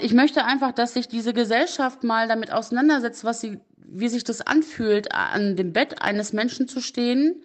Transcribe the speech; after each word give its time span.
Ich 0.00 0.12
möchte 0.12 0.44
einfach, 0.44 0.72
dass 0.72 0.94
sich 0.94 1.08
diese 1.08 1.32
Gesellschaft 1.32 2.04
mal 2.04 2.28
damit 2.28 2.52
auseinandersetzt, 2.52 3.24
was 3.24 3.40
sie, 3.40 3.60
wie 3.76 4.08
sich 4.08 4.24
das 4.24 4.40
anfühlt, 4.40 5.12
an 5.12 5.56
dem 5.56 5.72
Bett 5.72 6.02
eines 6.02 6.32
Menschen 6.32 6.68
zu 6.68 6.80
stehen, 6.80 7.42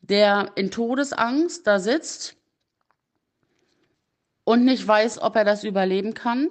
der 0.00 0.52
in 0.54 0.70
Todesangst 0.70 1.66
da 1.66 1.78
sitzt 1.78 2.36
und 4.44 4.64
nicht 4.64 4.86
weiß, 4.86 5.20
ob 5.22 5.36
er 5.36 5.44
das 5.44 5.64
überleben 5.64 6.14
kann, 6.14 6.48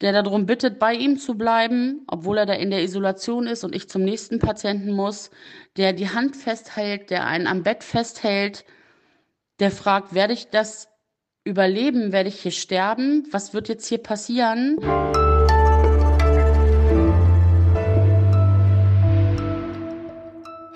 der 0.00 0.12
darum 0.12 0.46
bittet, 0.46 0.78
bei 0.78 0.94
ihm 0.94 1.18
zu 1.18 1.34
bleiben, 1.34 2.04
obwohl 2.06 2.38
er 2.38 2.46
da 2.46 2.54
in 2.54 2.70
der 2.70 2.82
Isolation 2.82 3.46
ist 3.46 3.64
und 3.64 3.74
ich 3.74 3.88
zum 3.88 4.02
nächsten 4.02 4.38
Patienten 4.38 4.92
muss, 4.92 5.30
der 5.76 5.92
die 5.92 6.10
Hand 6.10 6.36
festhält, 6.36 7.10
der 7.10 7.26
einen 7.26 7.46
am 7.46 7.62
Bett 7.62 7.84
festhält, 7.84 8.64
der 9.58 9.70
fragt, 9.70 10.14
werde 10.14 10.34
ich 10.34 10.48
das 10.48 10.88
überleben? 11.46 12.12
Werde 12.12 12.28
ich 12.28 12.40
hier 12.40 12.50
sterben? 12.50 13.24
Was 13.30 13.54
wird 13.54 13.68
jetzt 13.68 13.86
hier 13.86 13.98
passieren? 13.98 14.76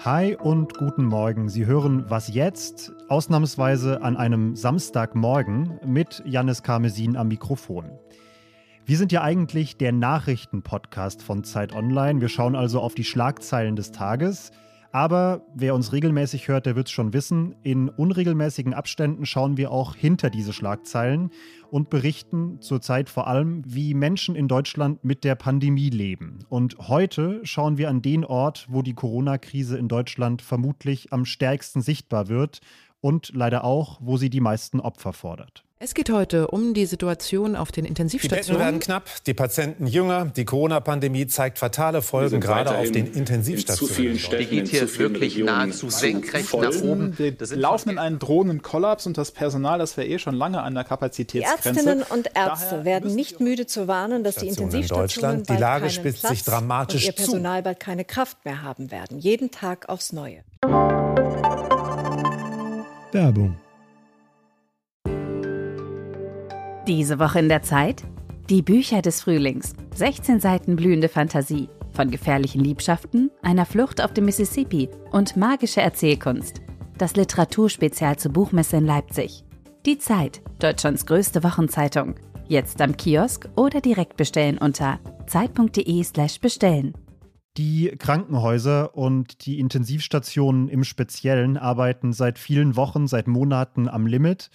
Hi 0.03 0.35
und 0.37 0.79
guten 0.79 1.05
Morgen. 1.05 1.51
Sie 1.51 1.67
hören 1.67 2.09
Was 2.09 2.33
jetzt? 2.33 2.93
Ausnahmsweise 3.09 4.01
an 4.01 4.17
einem 4.17 4.57
Samstagmorgen 4.57 5.79
mit 5.85 6.23
Jannis 6.25 6.63
Karmesin 6.63 7.17
am 7.17 7.29
Mikrofon. 7.29 7.91
Wir 8.87 8.97
sind 8.97 9.13
ja 9.13 9.23
eigentlich 9.23 9.77
der 9.77 9.93
Nachrichtenpodcast 9.93 11.23
von 11.23 11.45
Zeit 11.45 11.75
Online. 11.75 12.21
Wir 12.21 12.29
schauen 12.29 12.57
also 12.57 12.81
auf 12.81 12.95
die 12.95 13.05
Schlagzeilen 13.05 13.77
des 13.77 13.93
Tages. 13.93 14.53
Aber 14.93 15.47
wer 15.55 15.77
uns 15.77 15.93
regelmäßig 15.93 16.49
hört, 16.49 16.67
der 16.67 16.75
wird 16.75 16.89
es 16.89 16.93
schon 16.93 17.13
wissen. 17.13 17.55
In 17.63 17.89
unregelmäßigen 17.89 18.75
Abständen 18.75 19.25
schauen 19.25 19.57
wir 19.57 19.71
auch 19.71 19.95
hinter 19.95 20.31
diese 20.31 20.53
Schlagzeilen 20.53 21.31
und 21.71 21.91
berichten 21.91 22.61
zurzeit 22.61 23.09
vor 23.09 23.29
allem, 23.29 23.63
wie 23.65 23.95
Menschen 23.95 24.35
in 24.35 24.49
Deutschland 24.49 25.05
mit 25.05 25.23
der 25.23 25.37
Pandemie 25.37 25.91
leben. 25.91 26.41
Und 26.49 26.77
heute 26.89 27.41
schauen 27.45 27.79
wir 27.79 27.89
an 27.89 28.03
den 28.03 28.25
Ort, 28.25 28.67
wo 28.69 28.83
die 28.83 28.95
Corona-Krise 28.95 29.79
in 29.79 29.87
Deutschland 29.87 30.43
vermutlich 30.43 31.13
am 31.13 31.25
stärksten 31.25 31.83
sichtbar 31.83 32.29
wird 32.29 32.61
und 33.01 33.31
leider 33.33 33.63
auch, 33.63 33.99
wo 34.03 34.17
sie 34.17 34.29
die 34.29 34.41
meisten 34.41 34.81
Opfer 34.81 35.13
fordert. 35.13 35.65
Es 35.83 35.95
geht 35.95 36.11
heute 36.11 36.49
um 36.49 36.75
die 36.75 36.85
Situation 36.85 37.57
auf 37.57 37.73
den 37.73 37.87
Intensivstationen. 37.87 38.45
Die 38.45 38.51
Betten 38.51 38.61
werden 38.63 38.81
knapp, 38.81 39.09
die 39.25 39.33
Patienten 39.33 39.87
jünger. 39.87 40.27
Die 40.27 40.45
Corona-Pandemie 40.45 41.27
zeigt 41.27 41.59
fatale 41.59 42.03
Folgen, 42.03 42.39
gerade 42.39 42.77
auf 42.77 42.93
den 42.93 43.07
Intensivstationen. 43.07 43.89
Zu 43.89 43.95
vielen 43.95 44.19
Städten, 44.19 44.51
die 44.51 44.57
geht 44.57 44.69
hier 44.69 44.99
wirklich 44.99 45.39
nahezu 45.39 45.89
senkrecht 45.89 46.53
nach 46.55 46.83
oben. 46.83 47.17
Wir 47.17 47.35
laufen 47.57 47.89
in 47.89 47.97
einen 47.97 48.19
drohenden 48.19 48.61
Kollaps 48.61 49.07
und 49.07 49.17
das 49.17 49.31
Personal, 49.31 49.79
das 49.79 49.97
wäre 49.97 50.07
eh 50.07 50.19
schon 50.19 50.35
lange 50.35 50.61
an 50.61 50.75
der 50.75 50.85
Kapazitätsgrenze. 50.85 51.63
Die 51.63 51.89
Ärztinnen 51.89 52.03
und 52.03 52.27
Ärzte 52.35 52.69
Daher 52.73 52.85
werden 52.85 53.15
nicht 53.15 53.41
müde 53.41 53.65
zu 53.65 53.89
warnen, 53.89 54.23
dass 54.23 54.35
die 54.35 54.49
Intensivstationen 54.49 55.45
die 55.45 55.57
Lage 55.57 55.89
spitzt 55.89 56.27
sich 56.27 56.45
dramatisch 56.45 57.05
und 57.05 57.07
ihr 57.07 57.13
Personal 57.15 57.61
zu. 57.61 57.65
bald 57.65 57.81
keine 57.81 58.05
Kraft 58.05 58.45
mehr 58.45 58.61
haben 58.61 58.91
werden. 58.91 59.19
Jeden 59.19 59.51
Tag 59.51 59.89
aufs 59.89 60.13
Neue. 60.13 60.45
Werbung 63.13 63.57
Diese 66.91 67.21
Woche 67.21 67.39
in 67.39 67.49
der 67.49 67.63
Zeit? 67.63 68.03
Die 68.49 68.63
Bücher 68.63 69.01
des 69.01 69.23
Frühlings. 69.23 69.75
16 69.95 70.41
Seiten 70.41 70.75
blühende 70.75 71.09
Fantasie. 71.09 71.69
Von 71.93 72.11
gefährlichen 72.11 72.65
Liebschaften, 72.65 73.31
einer 73.43 73.65
Flucht 73.65 74.03
auf 74.03 74.13
dem 74.13 74.25
Mississippi 74.25 74.89
und 75.13 75.37
magische 75.37 75.81
Erzählkunst. 75.81 76.61
Das 76.99 77.15
Literaturspezial 77.15 78.19
zur 78.19 78.33
Buchmesse 78.33 78.79
in 78.79 78.87
Leipzig. 78.87 79.45
Die 79.87 79.99
Zeit, 79.99 80.43
Deutschlands 80.59 81.07
größte 81.07 81.45
Wochenzeitung. 81.45 82.17
Jetzt 82.49 82.83
am 82.83 82.97
Kiosk 82.97 83.49
oder 83.55 83.81
direkt 83.81 84.17
bestellen 84.17 84.59
unter 84.59 84.99
zeit.de/slash 85.29 86.41
bestellen. 86.41 86.95
Die 87.57 87.95
Krankenhäuser 87.97 88.97
und 88.97 89.47
die 89.47 89.61
Intensivstationen 89.61 90.69
im 90.69 90.83
Speziellen 90.83 91.57
arbeiten 91.57 92.13
seit 92.13 92.41
vielen 92.41 92.75
Wochen, 92.75 93.07
seit 93.07 93.29
Monaten 93.29 93.89
am 93.89 94.09
Limit. 94.09 94.51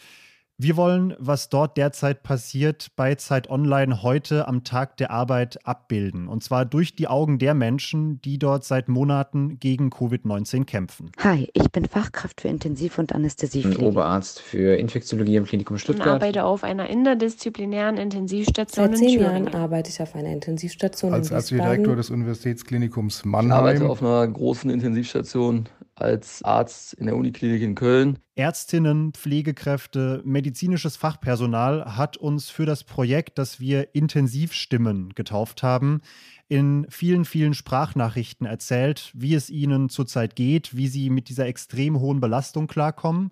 Wir 0.58 0.78
wollen, 0.78 1.16
was 1.20 1.50
dort 1.50 1.76
derzeit 1.76 2.24
passiert, 2.24 2.88
bei 2.96 3.16
Zeit 3.16 3.50
Online 3.50 4.04
heute 4.04 4.48
am 4.48 4.64
Tag 4.64 4.96
der 4.96 5.12
Arbeit 5.12 5.60
abbilden. 5.68 6.30
Und 6.30 6.46
zwar 6.46 6.64
durch 6.64 6.96
die 6.96 7.10
Augen 7.10 7.40
der 7.40 7.54
Menschen, 7.54 8.22
die 8.22 8.40
dort 8.40 8.64
seit 8.64 8.88
Monaten 8.88 9.60
gegen 9.60 9.90
Covid-19 9.90 10.64
kämpfen. 10.64 11.12
Hi, 11.22 11.50
ich 11.52 11.70
bin 11.74 11.84
Fachkraft 11.84 12.40
für 12.40 12.48
Intensiv- 12.48 12.98
und 12.98 13.14
Anästhesiepflege. 13.14 13.76
Ich 13.76 13.80
bin 13.80 13.88
Oberarzt 13.88 14.40
für 14.40 14.78
Infektiologie 14.78 15.36
im 15.36 15.44
Klinikum 15.44 15.78
Stuttgart. 15.78 16.08
Ich 16.08 16.14
arbeite 16.14 16.46
auf 16.46 16.64
einer 16.64 16.90
interdisziplinären 16.90 17.98
Intensivstation 17.98 18.88
Seit 18.92 18.98
zehn 18.98 19.20
Jahren 19.20 19.54
arbeite 19.54 19.90
ich 19.90 20.02
auf 20.02 20.16
einer 20.16 20.32
Intensivstation 20.32 21.14
Als 21.14 21.32
ärztlicher 21.32 21.66
Direktor 21.66 21.98
des 21.98 22.10
Universitätsklinikums 22.10 23.26
Mannheim. 23.26 23.50
Ich 23.50 23.82
arbeite 23.82 23.90
auf 23.90 24.02
einer 24.02 24.26
großen 24.26 24.70
Intensivstation 24.70 25.68
als 25.96 26.44
Arzt 26.44 26.94
in 26.94 27.06
der 27.06 27.16
Uniklinik 27.16 27.62
in 27.62 27.76
Köln. 27.76 28.20
Ärztinnen, 28.36 29.14
Pflegekräfte, 29.14 30.22
medizinisches 30.26 30.98
Fachpersonal 30.98 31.96
hat 31.96 32.18
uns 32.18 32.50
für 32.50 32.66
das 32.66 32.84
Projekt, 32.84 33.38
das 33.38 33.60
wir 33.62 33.96
Intensivstimmen 33.96 35.14
getauft 35.16 35.64
haben, 35.64 36.02
in 36.48 36.86
vielen, 36.90 37.26
vielen 37.26 37.54
Sprachnachrichten 37.54 38.46
erzählt, 38.46 39.12
wie 39.16 39.34
es 39.34 39.50
ihnen 39.50 39.90
zurzeit 39.90 40.36
geht, 40.36 40.76
wie 40.76 40.88
sie 40.88 41.10
mit 41.10 41.30
dieser 41.30 41.48
extrem 41.48 42.00
hohen 42.00 42.20
Belastung 42.20 42.68
klarkommen 42.68 43.32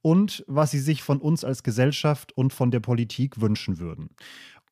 und 0.00 0.44
was 0.46 0.70
sie 0.70 0.78
sich 0.78 1.02
von 1.02 1.18
uns 1.18 1.44
als 1.44 1.62
Gesellschaft 1.62 2.32
und 2.36 2.52
von 2.52 2.70
der 2.70 2.80
Politik 2.80 3.40
wünschen 3.40 3.78
würden. 3.78 4.10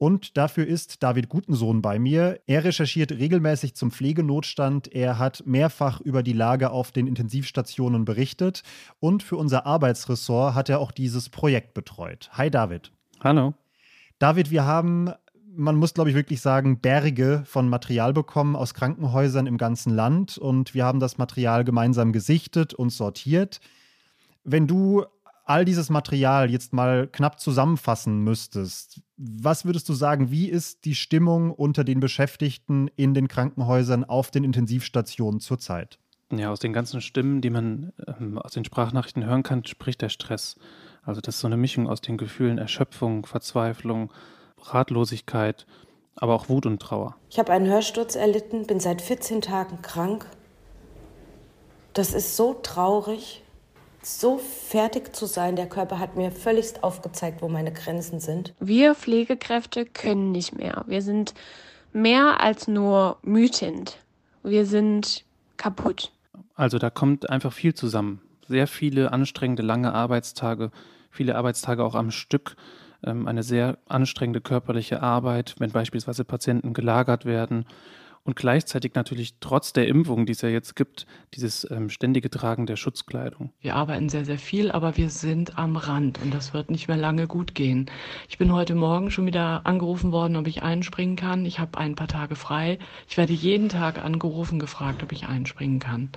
Und 0.02 0.36
dafür 0.36 0.66
ist 0.66 1.04
David 1.04 1.28
Gutensohn 1.28 1.80
bei 1.80 2.00
mir. 2.00 2.40
Er 2.48 2.64
recherchiert 2.64 3.12
regelmäßig 3.12 3.76
zum 3.76 3.92
Pflegenotstand. 3.92 4.92
Er 4.92 5.20
hat 5.20 5.44
mehrfach 5.46 6.00
über 6.00 6.24
die 6.24 6.32
Lage 6.32 6.72
auf 6.72 6.90
den 6.90 7.06
Intensivstationen 7.06 8.04
berichtet. 8.04 8.64
Und 8.98 9.22
für 9.22 9.36
unser 9.36 9.64
Arbeitsressort 9.64 10.56
hat 10.56 10.68
er 10.68 10.80
auch 10.80 10.90
dieses 10.90 11.28
Projekt 11.28 11.72
betreut. 11.72 12.30
Hi 12.32 12.50
David. 12.50 12.90
Hallo. 13.22 13.54
David, 14.18 14.50
wir 14.50 14.64
haben 14.64 15.12
man 15.54 15.76
muss, 15.76 15.94
glaube 15.94 16.10
ich, 16.10 16.16
wirklich 16.16 16.40
sagen, 16.40 16.80
Berge 16.80 17.44
von 17.46 17.68
Material 17.68 18.12
bekommen 18.12 18.56
aus 18.56 18.74
Krankenhäusern 18.74 19.46
im 19.46 19.56
ganzen 19.56 19.94
Land 19.94 20.36
und 20.36 20.74
wir 20.74 20.84
haben 20.84 20.98
das 20.98 21.16
Material 21.16 21.62
gemeinsam 21.62 22.10
gesichtet 22.10 22.74
und 22.74 22.90
sortiert. 22.90 23.60
Wenn 24.42 24.66
du 24.66 25.04
all 25.44 25.64
dieses 25.64 25.90
Material 25.90 26.50
jetzt 26.50 26.72
mal 26.72 27.08
knapp 27.08 27.40
zusammenfassen 27.40 28.20
müsstest, 28.20 29.00
was 29.16 29.64
würdest 29.64 29.88
du 29.88 29.92
sagen, 29.92 30.30
wie 30.30 30.48
ist 30.48 30.84
die 30.84 30.94
Stimmung 30.94 31.50
unter 31.50 31.84
den 31.84 32.00
Beschäftigten 32.00 32.88
in 32.96 33.14
den 33.14 33.28
Krankenhäusern 33.28 34.04
auf 34.04 34.30
den 34.30 34.44
Intensivstationen 34.44 35.40
zurzeit? 35.40 35.98
Ja, 36.32 36.50
aus 36.50 36.60
den 36.60 36.72
ganzen 36.72 37.00
Stimmen, 37.00 37.40
die 37.40 37.50
man 37.50 37.92
ähm, 38.06 38.38
aus 38.38 38.52
den 38.52 38.64
Sprachnachrichten 38.64 39.24
hören 39.24 39.42
kann, 39.42 39.64
spricht 39.64 40.00
der 40.00 40.08
Stress. 40.08 40.56
Also 41.02 41.20
das 41.20 41.34
ist 41.34 41.40
so 41.40 41.46
eine 41.46 41.56
Mischung 41.56 41.88
aus 41.88 42.00
den 42.00 42.16
Gefühlen 42.16 42.58
Erschöpfung, 42.58 43.26
Verzweiflung, 43.26 44.12
Ratlosigkeit, 44.58 45.66
aber 46.14 46.34
auch 46.34 46.48
Wut 46.48 46.64
und 46.64 46.80
Trauer. 46.80 47.16
Ich 47.28 47.38
habe 47.38 47.52
einen 47.52 47.66
Hörsturz 47.66 48.14
erlitten, 48.14 48.66
bin 48.66 48.80
seit 48.80 49.02
14 49.02 49.42
Tagen 49.42 49.82
krank. 49.82 50.26
Das 51.92 52.14
ist 52.14 52.36
so 52.36 52.54
traurig 52.54 53.42
so 54.02 54.38
fertig 54.38 55.14
zu 55.14 55.26
sein. 55.26 55.56
Der 55.56 55.68
Körper 55.68 55.98
hat 55.98 56.16
mir 56.16 56.30
völligst 56.30 56.82
aufgezeigt, 56.82 57.42
wo 57.42 57.48
meine 57.48 57.72
Grenzen 57.72 58.20
sind. 58.20 58.54
Wir 58.60 58.94
Pflegekräfte 58.94 59.86
können 59.86 60.32
nicht 60.32 60.56
mehr. 60.56 60.84
Wir 60.86 61.02
sind 61.02 61.34
mehr 61.92 62.40
als 62.40 62.68
nur 62.68 63.18
mütend. 63.22 63.98
Wir 64.42 64.66
sind 64.66 65.24
kaputt. 65.56 66.10
Also 66.54 66.78
da 66.78 66.90
kommt 66.90 67.30
einfach 67.30 67.52
viel 67.52 67.74
zusammen. 67.74 68.20
Sehr 68.48 68.66
viele 68.66 69.12
anstrengende 69.12 69.62
lange 69.62 69.94
Arbeitstage, 69.94 70.70
viele 71.10 71.36
Arbeitstage 71.36 71.84
auch 71.84 71.94
am 71.94 72.10
Stück, 72.10 72.56
ähm, 73.04 73.26
eine 73.26 73.42
sehr 73.42 73.78
anstrengende 73.88 74.40
körperliche 74.40 75.02
Arbeit, 75.02 75.54
wenn 75.58 75.70
beispielsweise 75.70 76.24
Patienten 76.24 76.74
gelagert 76.74 77.24
werden 77.24 77.66
und 78.24 78.36
gleichzeitig 78.36 78.94
natürlich 78.94 79.34
trotz 79.40 79.72
der 79.72 79.88
Impfung, 79.88 80.26
die 80.26 80.32
es 80.32 80.42
ja 80.42 80.48
jetzt 80.48 80.76
gibt, 80.76 81.06
dieses 81.34 81.68
ähm, 81.70 81.88
ständige 81.90 82.30
Tragen 82.30 82.66
der 82.66 82.76
Schutzkleidung. 82.76 83.52
Wir 83.60 83.74
arbeiten 83.74 84.08
sehr, 84.08 84.24
sehr 84.24 84.38
viel, 84.38 84.70
aber 84.70 84.96
wir 84.96 85.10
sind 85.10 85.58
am 85.58 85.76
Rand 85.76 86.20
und 86.22 86.32
das 86.32 86.54
wird 86.54 86.70
nicht 86.70 86.88
mehr 86.88 86.96
lange 86.96 87.26
gut 87.26 87.54
gehen. 87.54 87.90
Ich 88.28 88.38
bin 88.38 88.52
heute 88.52 88.74
Morgen 88.74 89.10
schon 89.10 89.26
wieder 89.26 89.66
angerufen 89.66 90.12
worden, 90.12 90.36
ob 90.36 90.46
ich 90.46 90.62
einspringen 90.62 91.16
kann. 91.16 91.44
Ich 91.44 91.58
habe 91.58 91.78
ein 91.78 91.96
paar 91.96 92.08
Tage 92.08 92.36
frei. 92.36 92.78
Ich 93.08 93.16
werde 93.16 93.32
jeden 93.32 93.68
Tag 93.68 94.04
angerufen, 94.04 94.58
gefragt, 94.58 95.02
ob 95.02 95.12
ich 95.12 95.26
einspringen 95.26 95.80
kann. 95.80 96.10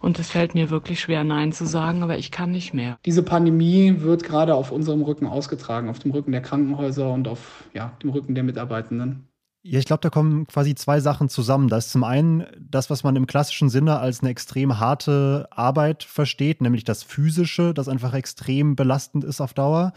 Und 0.00 0.18
es 0.18 0.30
fällt 0.30 0.54
mir 0.54 0.68
wirklich 0.68 1.00
schwer, 1.00 1.24
Nein 1.24 1.52
zu 1.52 1.64
sagen, 1.64 2.02
aber 2.02 2.18
ich 2.18 2.30
kann 2.30 2.50
nicht 2.50 2.74
mehr. 2.74 2.98
Diese 3.06 3.22
Pandemie 3.22 3.94
wird 4.00 4.22
gerade 4.22 4.54
auf 4.54 4.70
unserem 4.70 5.00
Rücken 5.00 5.26
ausgetragen, 5.26 5.88
auf 5.88 5.98
dem 5.98 6.10
Rücken 6.10 6.32
der 6.32 6.42
Krankenhäuser 6.42 7.10
und 7.10 7.26
auf 7.26 7.64
ja, 7.72 7.96
dem 8.02 8.10
Rücken 8.10 8.34
der 8.34 8.44
Mitarbeitenden. 8.44 9.26
Ja, 9.66 9.78
ich 9.78 9.86
glaube, 9.86 10.02
da 10.02 10.10
kommen 10.10 10.46
quasi 10.46 10.74
zwei 10.74 11.00
Sachen 11.00 11.30
zusammen. 11.30 11.68
Da 11.68 11.78
ist 11.78 11.90
zum 11.90 12.04
einen 12.04 12.44
das, 12.60 12.90
was 12.90 13.02
man 13.02 13.16
im 13.16 13.26
klassischen 13.26 13.70
Sinne 13.70 13.98
als 13.98 14.20
eine 14.20 14.28
extrem 14.28 14.78
harte 14.78 15.48
Arbeit 15.50 16.04
versteht, 16.04 16.60
nämlich 16.60 16.84
das 16.84 17.02
Physische, 17.02 17.72
das 17.72 17.88
einfach 17.88 18.12
extrem 18.12 18.76
belastend 18.76 19.24
ist 19.24 19.40
auf 19.40 19.54
Dauer. 19.54 19.94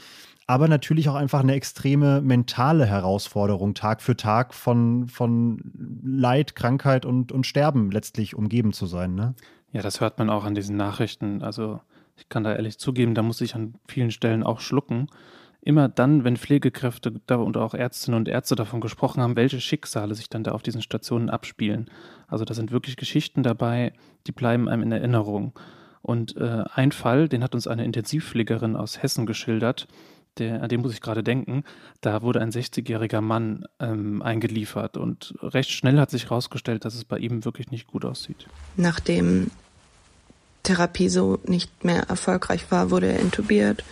aber 0.50 0.70
natürlich 0.70 1.10
auch 1.10 1.16
einfach 1.16 1.42
eine 1.42 1.54
extreme 1.54 2.22
mentale 2.22 2.86
Herausforderung, 2.86 3.74
Tag 3.74 4.02
für 4.02 4.16
Tag 4.16 4.54
von, 4.54 5.10
von 5.10 5.60
Leid, 6.02 6.56
Krankheit 6.56 7.06
und, 7.06 7.34
und 7.34 7.46
Sterben 7.46 7.92
letztlich 7.92 8.36
umgeben 8.36 8.72
zu 8.72 8.86
sein. 8.86 9.14
Ne? 9.14 9.36
Ja, 9.74 9.82
das 9.82 10.00
hört 10.00 10.18
man 10.18 10.30
auch 10.30 10.46
an 10.46 10.56
diesen 10.56 10.78
Nachrichten. 10.78 11.44
Also 11.44 11.82
ich 12.16 12.30
kann 12.30 12.46
da 12.46 12.56
ehrlich 12.56 12.80
zugeben, 12.80 13.14
da 13.16 13.22
muss 13.24 13.42
ich 13.42 13.54
an 13.56 13.76
vielen 13.86 14.12
Stellen 14.12 14.44
auch 14.44 14.62
schlucken. 14.62 15.10
Immer 15.68 15.90
dann, 15.90 16.24
wenn 16.24 16.38
Pflegekräfte 16.38 17.12
und 17.28 17.58
auch 17.58 17.74
Ärztinnen 17.74 18.18
und 18.18 18.30
Ärzte 18.30 18.56
davon 18.56 18.80
gesprochen 18.80 19.22
haben, 19.22 19.36
welche 19.36 19.60
Schicksale 19.60 20.16
sich 20.16 20.30
dann 20.30 20.46
da 20.46 20.54
auf 20.54 20.64
diesen 20.64 20.82
Stationen 20.82 21.30
abspielen. 21.30 21.92
Also 22.30 22.46
da 22.46 22.54
sind 22.54 22.72
wirklich 22.72 22.96
Geschichten 22.96 23.44
dabei, 23.44 23.92
die 24.28 24.32
bleiben 24.32 24.70
einem 24.70 24.84
in 24.84 24.94
Erinnerung. 24.94 25.52
Und 26.02 26.38
äh, 26.38 26.64
ein 26.74 26.94
Fall, 26.94 27.28
den 27.28 27.44
hat 27.44 27.54
uns 27.54 27.68
eine 27.68 27.84
Intensivpflegerin 27.84 28.78
aus 28.78 29.04
Hessen 29.04 29.26
geschildert, 29.26 29.90
der, 30.38 30.64
an 30.64 30.70
den 30.70 30.80
muss 30.80 30.94
ich 30.94 31.02
gerade 31.02 31.22
denken, 31.22 31.66
da 32.00 32.22
wurde 32.22 32.40
ein 32.40 32.52
60-jähriger 32.52 33.20
Mann 33.20 33.66
ähm, 33.82 34.22
eingeliefert 34.22 34.96
und 34.96 35.34
recht 35.42 35.72
schnell 35.72 36.00
hat 36.00 36.12
sich 36.12 36.30
herausgestellt, 36.30 36.86
dass 36.86 36.96
es 36.96 37.04
bei 37.04 37.18
ihm 37.18 37.44
wirklich 37.44 37.72
nicht 37.72 37.88
gut 37.88 38.06
aussieht. 38.06 38.48
Nachdem 38.78 39.52
Therapie 40.64 41.10
so 41.10 41.40
nicht 41.44 41.84
mehr 41.84 42.04
erfolgreich 42.04 42.72
war, 42.72 42.90
wurde 42.90 43.08
er 43.08 43.20
intubiert, 43.20 43.84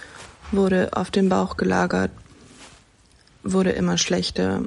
wurde 0.51 0.89
auf 0.93 1.11
den 1.11 1.29
Bauch 1.29 1.57
gelagert, 1.57 2.11
wurde 3.43 3.71
immer 3.71 3.97
schlechter. 3.97 4.63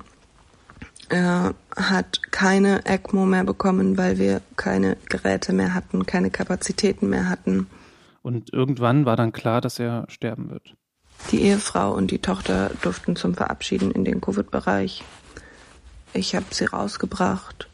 Er 1.08 1.54
hat 1.74 2.20
keine 2.32 2.84
ECMO 2.84 3.24
mehr 3.24 3.44
bekommen, 3.44 3.96
weil 3.96 4.18
wir 4.18 4.42
keine 4.56 4.96
Geräte 5.08 5.52
mehr 5.52 5.74
hatten, 5.74 6.04
keine 6.06 6.30
Kapazitäten 6.30 7.08
mehr 7.08 7.28
hatten. 7.28 7.66
Und 8.22 8.52
irgendwann 8.52 9.06
war 9.06 9.16
dann 9.16 9.32
klar, 9.32 9.60
dass 9.60 9.78
er 9.78 10.04
sterben 10.08 10.50
wird. 10.50 10.74
Die 11.30 11.42
Ehefrau 11.42 11.94
und 11.94 12.10
die 12.10 12.20
Tochter 12.20 12.70
durften 12.82 13.16
zum 13.16 13.34
Verabschieden 13.34 13.90
in 13.90 14.04
den 14.04 14.20
Covid-Bereich. 14.20 15.02
Ich 16.12 16.34
habe 16.34 16.46
sie 16.50 16.64
rausgebracht 16.66 17.68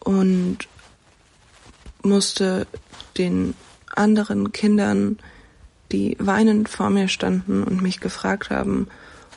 und 0.00 0.58
musste 2.02 2.66
den 3.16 3.54
anderen 3.94 4.52
Kindern, 4.52 5.18
die 5.92 6.16
weinend 6.18 6.68
vor 6.68 6.90
mir 6.90 7.08
standen 7.08 7.62
und 7.62 7.82
mich 7.82 8.00
gefragt 8.00 8.50
haben, 8.50 8.88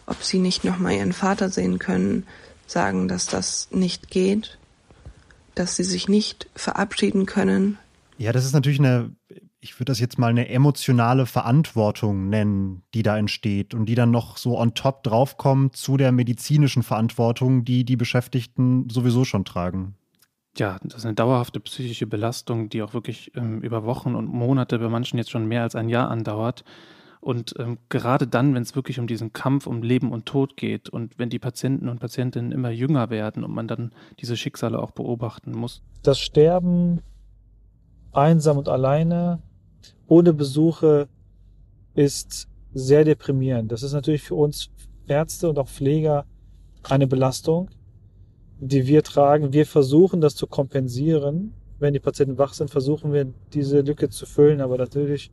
ob 0.06 0.24
sie 0.24 0.40
nicht 0.40 0.64
noch 0.64 0.80
mal 0.80 0.94
ihren 0.94 1.14
Vater 1.14 1.50
sehen 1.50 1.80
können, 1.80 2.26
sagen, 2.68 3.08
dass 3.08 3.28
das 3.28 3.70
nicht 3.72 4.10
geht, 4.10 4.58
dass 5.56 5.76
sie 5.76 5.84
sich 5.84 6.08
nicht 6.08 6.50
verabschieden 6.56 7.26
können. 7.26 7.78
Ja, 8.18 8.32
das 8.32 8.46
ist 8.46 8.54
natürlich 8.54 8.80
eine 8.80 9.12
ich 9.62 9.76
würde 9.76 9.92
das 9.92 10.00
jetzt 10.00 10.18
mal 10.18 10.32
eine 10.32 10.50
emotionale 10.50 11.28
Verantwortung 11.28 12.30
nennen, 12.30 12.82
die 12.96 13.04
da 13.04 13.18
entsteht 13.18 13.76
und 13.76 13.86
die 13.86 13.96
dann 13.96 14.10
noch 14.10 14.38
so 14.38 14.58
on 14.58 14.74
top 14.74 15.04
draufkommt 15.04 15.76
zu 15.76 15.98
der 15.98 16.12
medizinischen 16.12 16.82
Verantwortung, 16.82 17.64
die 17.64 17.86
die 17.86 17.96
Beschäftigten 17.96 18.90
sowieso 18.90 19.24
schon 19.24 19.46
tragen. 19.46 19.96
Ja, 20.58 20.78
das 20.84 21.00
ist 21.00 21.06
eine 21.06 21.16
dauerhafte 21.16 21.60
psychische 21.62 22.08
Belastung, 22.08 22.70
die 22.70 22.82
auch 22.82 22.94
wirklich 22.94 23.32
ähm, 23.36 23.62
über 23.62 23.86
Wochen 23.86 24.16
und 24.16 24.28
Monate, 24.28 24.80
bei 24.80 24.90
manchen 24.90 25.18
jetzt 25.18 25.32
schon 25.32 25.48
mehr 25.48 25.64
als 25.64 25.76
ein 25.76 25.88
Jahr 25.88 26.10
andauert. 26.10 26.66
Und 27.22 27.54
ähm, 27.60 27.78
gerade 27.88 28.28
dann, 28.28 28.56
wenn 28.56 28.64
es 28.64 28.76
wirklich 28.76 29.00
um 29.00 29.06
diesen 29.06 29.32
Kampf 29.32 29.68
um 29.68 29.84
Leben 29.84 30.12
und 30.12 30.26
Tod 30.26 30.58
geht 30.58 30.90
und 30.90 31.20
wenn 31.20 31.30
die 31.30 31.40
Patienten 31.40 31.88
und 31.88 32.00
Patientinnen 32.00 32.52
immer 32.52 32.72
jünger 32.72 33.12
werden 33.12 33.44
und 33.44 33.54
man 33.54 33.68
dann 33.68 33.92
diese 34.20 34.36
Schicksale 34.36 34.80
auch 34.80 34.92
beobachten 34.92 35.52
muss. 35.52 35.84
Das 36.02 36.20
Sterben 36.20 37.02
einsam 38.12 38.58
und 38.58 38.68
alleine 38.68 39.42
ohne 40.08 40.34
Besuche 40.34 41.08
ist 41.94 42.50
sehr 42.74 43.06
deprimierend. 43.06 43.72
Das 43.72 43.84
ist 43.84 43.94
natürlich 43.94 44.24
für 44.24 44.36
uns 44.36 44.72
Ärzte 45.08 45.48
und 45.48 45.60
auch 45.60 45.68
Pfleger 45.68 46.26
eine 46.90 47.06
Belastung, 47.06 47.70
die 48.62 48.86
wir 48.86 49.04
tragen. 49.04 49.54
Wir 49.54 49.66
versuchen 49.66 50.22
das 50.22 50.36
zu 50.36 50.46
kompensieren. 50.48 51.54
Wenn 51.80 51.94
die 51.94 52.00
Patienten 52.00 52.38
wach 52.38 52.54
sind, 52.54 52.70
versuchen 52.70 53.12
wir 53.12 53.34
diese 53.54 53.82
Lücke 53.82 54.10
zu 54.10 54.28
füllen, 54.28 54.62
aber 54.62 54.78
natürlich 54.78 55.32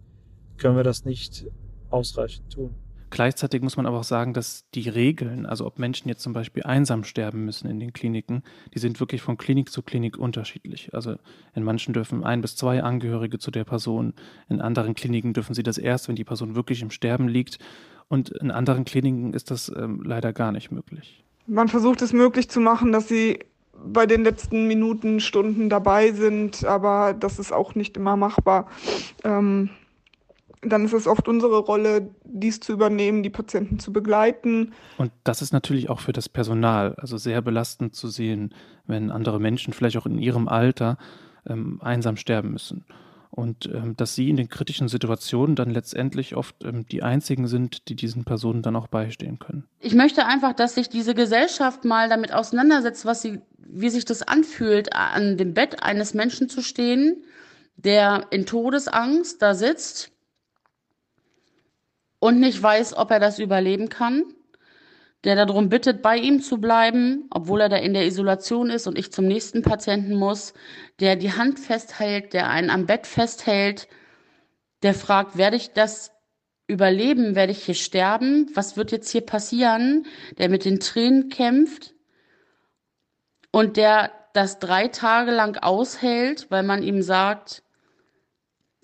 können 0.56 0.76
wir 0.76 0.82
das 0.82 1.04
nicht 1.04 1.46
ausreichend 1.90 2.50
tun. 2.52 2.74
Gleichzeitig 3.10 3.62
muss 3.62 3.76
man 3.76 3.86
aber 3.86 3.98
auch 3.98 4.04
sagen, 4.04 4.34
dass 4.34 4.68
die 4.74 4.88
Regeln, 4.88 5.46
also 5.46 5.66
ob 5.66 5.78
Menschen 5.78 6.08
jetzt 6.08 6.22
zum 6.22 6.34
Beispiel 6.34 6.62
einsam 6.64 7.04
sterben 7.04 7.44
müssen 7.44 7.68
in 7.68 7.80
den 7.80 7.92
Kliniken, 7.92 8.42
die 8.74 8.78
sind 8.78 9.00
wirklich 9.00 9.22
von 9.22 9.38
Klinik 9.38 9.70
zu 9.70 9.82
Klinik 9.82 10.18
unterschiedlich. 10.18 10.92
Also 10.92 11.16
in 11.54 11.64
manchen 11.64 11.94
dürfen 11.94 12.22
ein 12.24 12.42
bis 12.42 12.56
zwei 12.56 12.82
Angehörige 12.82 13.38
zu 13.38 13.50
der 13.50 13.64
Person, 13.64 14.14
in 14.48 14.60
anderen 14.60 14.94
Kliniken 14.94 15.32
dürfen 15.32 15.54
sie 15.54 15.62
das 15.62 15.78
erst, 15.78 16.08
wenn 16.08 16.16
die 16.16 16.24
Person 16.24 16.54
wirklich 16.54 16.82
im 16.82 16.90
Sterben 16.90 17.28
liegt. 17.28 17.58
Und 18.08 18.30
in 18.30 18.50
anderen 18.50 18.84
Kliniken 18.84 19.32
ist 19.32 19.50
das 19.50 19.72
ähm, 19.74 20.02
leider 20.02 20.32
gar 20.34 20.52
nicht 20.52 20.70
möglich. 20.70 21.24
Man 21.48 21.68
versucht 21.68 22.02
es 22.02 22.12
möglich 22.12 22.48
zu 22.48 22.60
machen, 22.60 22.92
dass 22.92 23.08
sie 23.08 23.40
bei 23.72 24.06
den 24.06 24.22
letzten 24.22 24.66
Minuten, 24.66 25.20
Stunden 25.20 25.68
dabei 25.68 26.12
sind, 26.12 26.64
aber 26.64 27.14
das 27.14 27.38
ist 27.38 27.52
auch 27.52 27.74
nicht 27.74 27.96
immer 27.96 28.16
machbar. 28.16 28.68
Ähm, 29.24 29.70
dann 30.62 30.84
ist 30.84 30.92
es 30.92 31.06
oft 31.06 31.28
unsere 31.28 31.58
Rolle, 31.58 32.10
dies 32.24 32.60
zu 32.60 32.72
übernehmen, 32.72 33.22
die 33.22 33.30
Patienten 33.30 33.78
zu 33.78 33.92
begleiten. 33.92 34.72
Und 34.96 35.12
das 35.24 35.40
ist 35.40 35.52
natürlich 35.52 35.88
auch 35.88 36.00
für 36.00 36.12
das 36.12 36.28
Personal, 36.28 36.94
also 36.96 37.16
sehr 37.16 37.40
belastend 37.42 37.94
zu 37.94 38.08
sehen, 38.08 38.54
wenn 38.86 39.10
andere 39.10 39.40
Menschen 39.40 39.72
vielleicht 39.72 39.96
auch 39.96 40.06
in 40.06 40.18
ihrem 40.18 40.48
Alter 40.48 40.98
ähm, 41.46 41.80
einsam 41.82 42.16
sterben 42.16 42.50
müssen. 42.50 42.84
Und 43.30 43.66
ähm, 43.66 43.96
dass 43.96 44.14
sie 44.14 44.30
in 44.30 44.36
den 44.36 44.48
kritischen 44.48 44.88
Situationen 44.88 45.54
dann 45.54 45.70
letztendlich 45.70 46.34
oft 46.34 46.64
ähm, 46.64 46.86
die 46.88 47.02
einzigen 47.02 47.46
sind, 47.46 47.88
die 47.88 47.94
diesen 47.94 48.24
Personen 48.24 48.62
dann 48.62 48.74
auch 48.74 48.88
beistehen 48.88 49.38
können. 49.38 49.64
Ich 49.80 49.94
möchte 49.94 50.26
einfach, 50.26 50.54
dass 50.54 50.74
sich 50.74 50.88
diese 50.88 51.14
Gesellschaft 51.14 51.84
mal 51.84 52.08
damit 52.08 52.32
auseinandersetzt, 52.32 53.04
was 53.04 53.22
sie, 53.22 53.40
wie 53.58 53.90
sich 53.90 54.04
das 54.04 54.22
anfühlt, 54.22 54.94
an 54.94 55.36
dem 55.36 55.54
Bett 55.54 55.82
eines 55.82 56.14
Menschen 56.14 56.48
zu 56.48 56.62
stehen, 56.62 57.22
der 57.76 58.26
in 58.30 58.46
Todesangst 58.46 59.40
da 59.40 59.54
sitzt 59.54 60.10
und 62.18 62.40
nicht 62.40 62.62
weiß, 62.62 62.96
ob 62.96 63.10
er 63.10 63.20
das 63.20 63.38
überleben 63.38 63.88
kann, 63.88 64.24
der 65.24 65.34
darum 65.34 65.68
bittet, 65.68 66.00
bei 66.02 66.16
ihm 66.16 66.40
zu 66.40 66.58
bleiben, 66.58 67.26
obwohl 67.30 67.62
er 67.62 67.68
da 67.68 67.76
in 67.76 67.92
der 67.92 68.06
Isolation 68.06 68.70
ist 68.70 68.86
und 68.86 68.96
ich 68.96 69.12
zum 69.12 69.26
nächsten 69.26 69.62
Patienten 69.62 70.14
muss, 70.14 70.54
der 71.00 71.16
die 71.16 71.32
Hand 71.32 71.58
festhält, 71.58 72.32
der 72.32 72.48
einen 72.48 72.70
am 72.70 72.86
Bett 72.86 73.06
festhält, 73.06 73.88
der 74.82 74.94
fragt, 74.94 75.36
werde 75.36 75.56
ich 75.56 75.72
das 75.72 76.12
überleben, 76.68 77.34
werde 77.34 77.52
ich 77.52 77.64
hier 77.64 77.74
sterben, 77.74 78.48
was 78.54 78.76
wird 78.76 78.92
jetzt 78.92 79.10
hier 79.10 79.22
passieren, 79.22 80.06
der 80.38 80.48
mit 80.48 80.64
den 80.64 80.78
Tränen 80.80 81.30
kämpft 81.30 81.94
und 83.50 83.76
der 83.76 84.12
das 84.34 84.58
drei 84.58 84.88
Tage 84.88 85.32
lang 85.32 85.56
aushält, 85.56 86.46
weil 86.50 86.62
man 86.62 86.82
ihm 86.82 87.02
sagt, 87.02 87.64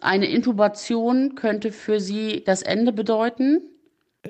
eine 0.01 0.27
Intubation 0.27 1.35
könnte 1.35 1.71
für 1.71 2.01
Sie 2.01 2.43
das 2.45 2.63
Ende 2.63 2.93
bedeuten? 2.93 3.63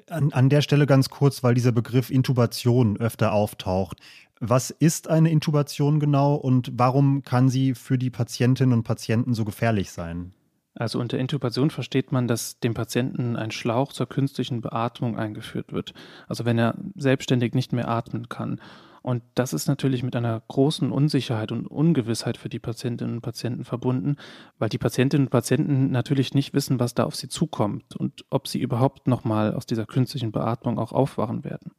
An, 0.08 0.32
an 0.32 0.48
der 0.48 0.60
Stelle 0.60 0.86
ganz 0.86 1.08
kurz, 1.08 1.42
weil 1.42 1.54
dieser 1.54 1.72
Begriff 1.72 2.10
Intubation 2.10 2.96
öfter 2.96 3.32
auftaucht. 3.32 3.98
Was 4.40 4.70
ist 4.70 5.08
eine 5.08 5.30
Intubation 5.30 6.00
genau 6.00 6.34
und 6.34 6.72
warum 6.74 7.22
kann 7.22 7.48
sie 7.48 7.74
für 7.74 7.98
die 7.98 8.10
Patientinnen 8.10 8.72
und 8.72 8.82
Patienten 8.82 9.34
so 9.34 9.44
gefährlich 9.44 9.90
sein? 9.90 10.34
Also 10.74 10.98
unter 10.98 11.18
Intubation 11.18 11.70
versteht 11.70 12.10
man, 12.10 12.26
dass 12.26 12.58
dem 12.58 12.74
Patienten 12.74 13.36
ein 13.36 13.52
Schlauch 13.52 13.92
zur 13.92 14.08
künstlichen 14.08 14.60
Beatmung 14.60 15.16
eingeführt 15.16 15.72
wird. 15.72 15.94
Also 16.26 16.44
wenn 16.44 16.58
er 16.58 16.74
selbstständig 16.96 17.54
nicht 17.54 17.72
mehr 17.72 17.88
atmen 17.88 18.28
kann. 18.28 18.60
Und 19.04 19.22
das 19.34 19.52
ist 19.52 19.68
natürlich 19.68 20.02
mit 20.02 20.16
einer 20.16 20.42
großen 20.48 20.90
Unsicherheit 20.90 21.52
und 21.52 21.66
Ungewissheit 21.66 22.38
für 22.38 22.48
die 22.48 22.58
Patientinnen 22.58 23.16
und 23.16 23.20
Patienten 23.20 23.64
verbunden, 23.64 24.16
weil 24.58 24.70
die 24.70 24.78
Patientinnen 24.78 25.26
und 25.26 25.30
Patienten 25.30 25.90
natürlich 25.90 26.32
nicht 26.32 26.54
wissen, 26.54 26.80
was 26.80 26.94
da 26.94 27.04
auf 27.04 27.14
sie 27.14 27.28
zukommt 27.28 27.96
und 27.96 28.24
ob 28.30 28.48
sie 28.48 28.62
überhaupt 28.62 29.06
nochmal 29.06 29.52
aus 29.52 29.66
dieser 29.66 29.84
künstlichen 29.84 30.32
Beatmung 30.32 30.78
auch 30.78 30.92
aufwachen 30.92 31.44
werden. 31.44 31.72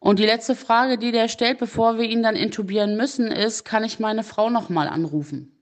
Und 0.00 0.18
die 0.18 0.26
letzte 0.26 0.56
Frage, 0.56 0.98
die 0.98 1.12
der 1.12 1.28
stellt, 1.28 1.58
bevor 1.58 1.98
wir 1.98 2.04
ihn 2.04 2.24
dann 2.24 2.34
intubieren 2.34 2.96
müssen, 2.96 3.28
ist, 3.28 3.64
kann 3.64 3.84
ich 3.84 4.00
meine 4.00 4.24
Frau 4.24 4.50
nochmal 4.50 4.88
anrufen? 4.88 5.52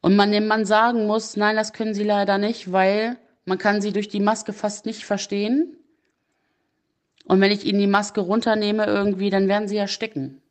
Und 0.00 0.16
man 0.16 0.32
dem 0.32 0.48
Mann 0.48 0.64
sagen 0.64 1.06
muss, 1.06 1.36
nein, 1.36 1.54
das 1.54 1.72
können 1.72 1.94
Sie 1.94 2.02
leider 2.02 2.38
nicht, 2.38 2.72
weil 2.72 3.18
man 3.44 3.58
kann 3.58 3.80
sie 3.80 3.92
durch 3.92 4.08
die 4.08 4.18
Maske 4.18 4.52
fast 4.52 4.84
nicht 4.84 5.04
verstehen. 5.04 5.76
Und 7.30 7.40
wenn 7.40 7.52
ich 7.52 7.64
ihnen 7.64 7.78
die 7.78 7.86
Maske 7.86 8.22
runternehme 8.22 8.86
irgendwie, 8.86 9.30
dann 9.30 9.46
werden 9.46 9.68
sie 9.68 9.76
ersticken. 9.76 10.42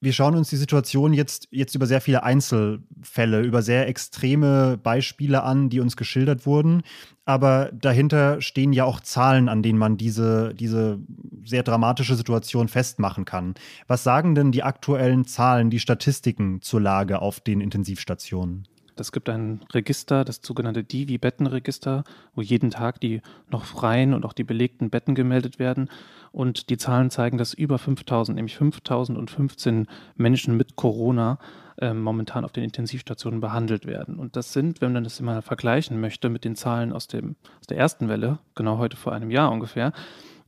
Wir 0.00 0.14
schauen 0.14 0.34
uns 0.34 0.48
die 0.48 0.56
Situation 0.56 1.12
jetzt, 1.12 1.46
jetzt 1.50 1.74
über 1.74 1.84
sehr 1.84 2.00
viele 2.00 2.22
Einzelfälle, 2.22 3.42
über 3.42 3.60
sehr 3.60 3.86
extreme 3.86 4.78
Beispiele 4.82 5.42
an, 5.42 5.68
die 5.68 5.80
uns 5.80 5.98
geschildert 5.98 6.46
wurden. 6.46 6.84
Aber 7.26 7.70
dahinter 7.74 8.40
stehen 8.40 8.72
ja 8.72 8.84
auch 8.84 9.00
Zahlen, 9.00 9.50
an 9.50 9.62
denen 9.62 9.78
man 9.78 9.98
diese, 9.98 10.54
diese 10.54 10.98
sehr 11.44 11.64
dramatische 11.64 12.14
Situation 12.14 12.68
festmachen 12.68 13.26
kann. 13.26 13.56
Was 13.88 14.04
sagen 14.04 14.34
denn 14.34 14.52
die 14.52 14.62
aktuellen 14.62 15.26
Zahlen, 15.26 15.68
die 15.68 15.80
Statistiken 15.80 16.62
zur 16.62 16.80
Lage 16.80 17.20
auf 17.20 17.40
den 17.40 17.60
Intensivstationen? 17.60 18.66
Es 19.00 19.12
gibt 19.12 19.28
ein 19.28 19.60
Register, 19.72 20.24
das 20.24 20.40
sogenannte 20.42 20.84
Divi-Bettenregister, 20.84 22.04
wo 22.34 22.42
jeden 22.42 22.70
Tag 22.70 23.00
die 23.00 23.20
noch 23.50 23.64
freien 23.64 24.14
und 24.14 24.24
auch 24.24 24.32
die 24.32 24.44
belegten 24.44 24.90
Betten 24.90 25.14
gemeldet 25.14 25.58
werden. 25.58 25.88
Und 26.32 26.70
die 26.70 26.76
Zahlen 26.76 27.10
zeigen, 27.10 27.38
dass 27.38 27.54
über 27.54 27.78
5000, 27.78 28.36
nämlich 28.36 28.56
5015 28.56 29.86
Menschen 30.16 30.56
mit 30.56 30.76
Corona 30.76 31.38
äh, 31.78 31.94
momentan 31.94 32.44
auf 32.44 32.52
den 32.52 32.64
Intensivstationen 32.64 33.40
behandelt 33.40 33.86
werden. 33.86 34.18
Und 34.18 34.36
das 34.36 34.52
sind, 34.52 34.80
wenn 34.80 34.92
man 34.92 35.04
das 35.04 35.20
immer 35.20 35.42
vergleichen 35.42 36.00
möchte 36.00 36.28
mit 36.28 36.44
den 36.44 36.56
Zahlen 36.56 36.92
aus, 36.92 37.06
dem, 37.06 37.36
aus 37.60 37.66
der 37.68 37.78
ersten 37.78 38.08
Welle, 38.08 38.38
genau 38.54 38.78
heute 38.78 38.96
vor 38.96 39.12
einem 39.12 39.30
Jahr 39.30 39.52
ungefähr, 39.52 39.92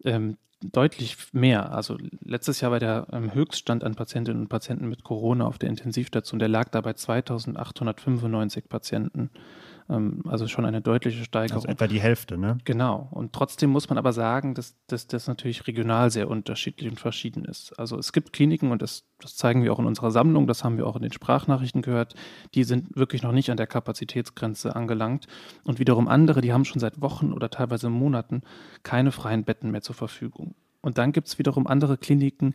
ähm, 0.05 0.37
deutlich 0.63 1.17
mehr. 1.33 1.73
Also 1.73 1.97
letztes 2.25 2.61
Jahr 2.61 2.71
war 2.71 2.81
der 2.81 3.07
ähm, 3.13 3.33
Höchststand 3.35 3.85
an 3.85 3.95
Patientinnen 3.95 4.43
und 4.43 4.49
Patienten 4.49 4.89
mit 4.89 5.05
Corona 5.05 5.47
auf 5.47 5.59
der 5.59 5.69
Intensivstation, 5.69 6.39
der 6.39 6.49
lag 6.49 6.69
dabei 6.69 6.93
2895 6.93 8.69
Patienten. 8.69 9.31
Ähm, 9.91 10.23
also 10.27 10.47
schon 10.47 10.65
eine 10.65 10.81
deutliche 10.81 11.25
Steigerung. 11.25 11.63
Also 11.63 11.69
etwa 11.69 11.87
die 11.89 12.01
Hälfte, 12.01 12.39
ne? 12.39 12.59
Genau. 12.65 13.09
Und 13.11 13.33
trotzdem 13.33 13.71
muss 13.71 13.89
man 13.89 13.99
aber 13.99 14.13
sagen, 14.13 14.55
dass, 14.55 14.77
dass 14.87 15.07
das 15.09 15.27
natürlich 15.27 15.67
regional 15.67 16.11
sehr 16.11 16.29
unterschiedlich 16.29 16.89
und 16.89 17.01
verschieden 17.01 17.45
ist. 17.45 17.77
Also 17.79 17.99
es 17.99 18.13
gibt 18.13 18.33
Kliniken, 18.33 18.71
und 18.71 18.83
das, 18.83 19.05
das 19.19 19.37
zeigen 19.37 19.65
wir 19.65 19.73
auch 19.73 19.81
in 19.81 19.87
unserer 19.87 20.13
Sammlung, 20.13 20.47
das 20.47 20.63
haben 20.63 20.77
wir 20.77 20.87
auch 20.87 20.97
in 20.97 21.03
den 21.03 21.13
Sprachnachrichten 21.13 21.83
gehört, 21.83 22.15
die 22.55 22.65
sind 22.65 22.97
wirklich 22.97 23.23
noch 23.23 23.33
nicht 23.33 23.51
an 23.51 23.57
der 23.57 23.67
Kapazitätsgrenze 23.67 24.77
angelangt. 24.77 25.27
Und 25.65 25.81
wiederum 25.81 26.07
andere, 26.07 26.41
die 26.41 26.53
haben 26.53 26.65
schon 26.65 26.81
seit 26.81 27.01
Wochen 27.01 27.33
oder 27.33 27.51
teilweise 27.51 27.91
Monaten 27.91 28.43
keine 28.85 29.11
freien 29.11 29.45
Betten 29.45 29.73
mehr 29.73 29.83
zur 29.83 29.97
Verfügung. 29.97 30.55
Und 30.83 30.99
dann 30.99 31.13
gibt 31.13 31.27
es 31.27 31.39
wiederum 31.39 31.67
andere 31.67 31.99
Kliniken, 31.99 32.55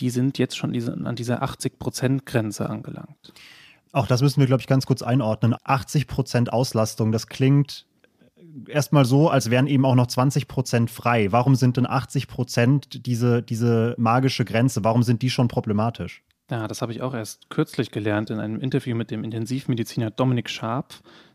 die 0.00 0.10
sind 0.10 0.38
jetzt 0.38 0.56
schon 0.56 0.74
an 1.06 1.16
dieser 1.16 1.42
80-Prozent-Grenze 1.42 2.68
angelangt. 2.68 3.34
Auch 3.92 4.06
das 4.06 4.22
müssen 4.22 4.40
wir, 4.40 4.46
glaube 4.46 4.62
ich, 4.62 4.66
ganz 4.66 4.86
kurz 4.86 5.02
einordnen. 5.02 5.54
80 5.64 6.06
Prozent 6.06 6.52
Auslastung, 6.52 7.12
das 7.12 7.26
klingt 7.26 7.86
erstmal 8.68 9.04
so, 9.04 9.28
als 9.28 9.50
wären 9.50 9.66
eben 9.66 9.84
auch 9.84 9.94
noch 9.94 10.06
20 10.06 10.48
Prozent 10.48 10.90
frei. 10.90 11.30
Warum 11.30 11.54
sind 11.54 11.76
denn 11.76 11.86
80 11.86 12.26
Prozent 12.26 13.06
diese, 13.06 13.42
diese 13.42 13.94
magische 13.98 14.44
Grenze? 14.44 14.84
Warum 14.84 15.02
sind 15.02 15.22
die 15.22 15.30
schon 15.30 15.48
problematisch? 15.48 16.22
Ja, 16.50 16.68
das 16.68 16.82
habe 16.82 16.92
ich 16.92 17.02
auch 17.02 17.14
erst 17.14 17.50
kürzlich 17.50 17.90
gelernt 17.90 18.30
in 18.30 18.38
einem 18.38 18.60
Interview 18.60 18.96
mit 18.96 19.10
dem 19.10 19.24
Intensivmediziner 19.24 20.10
Dominik 20.10 20.50
Scharp, 20.50 20.94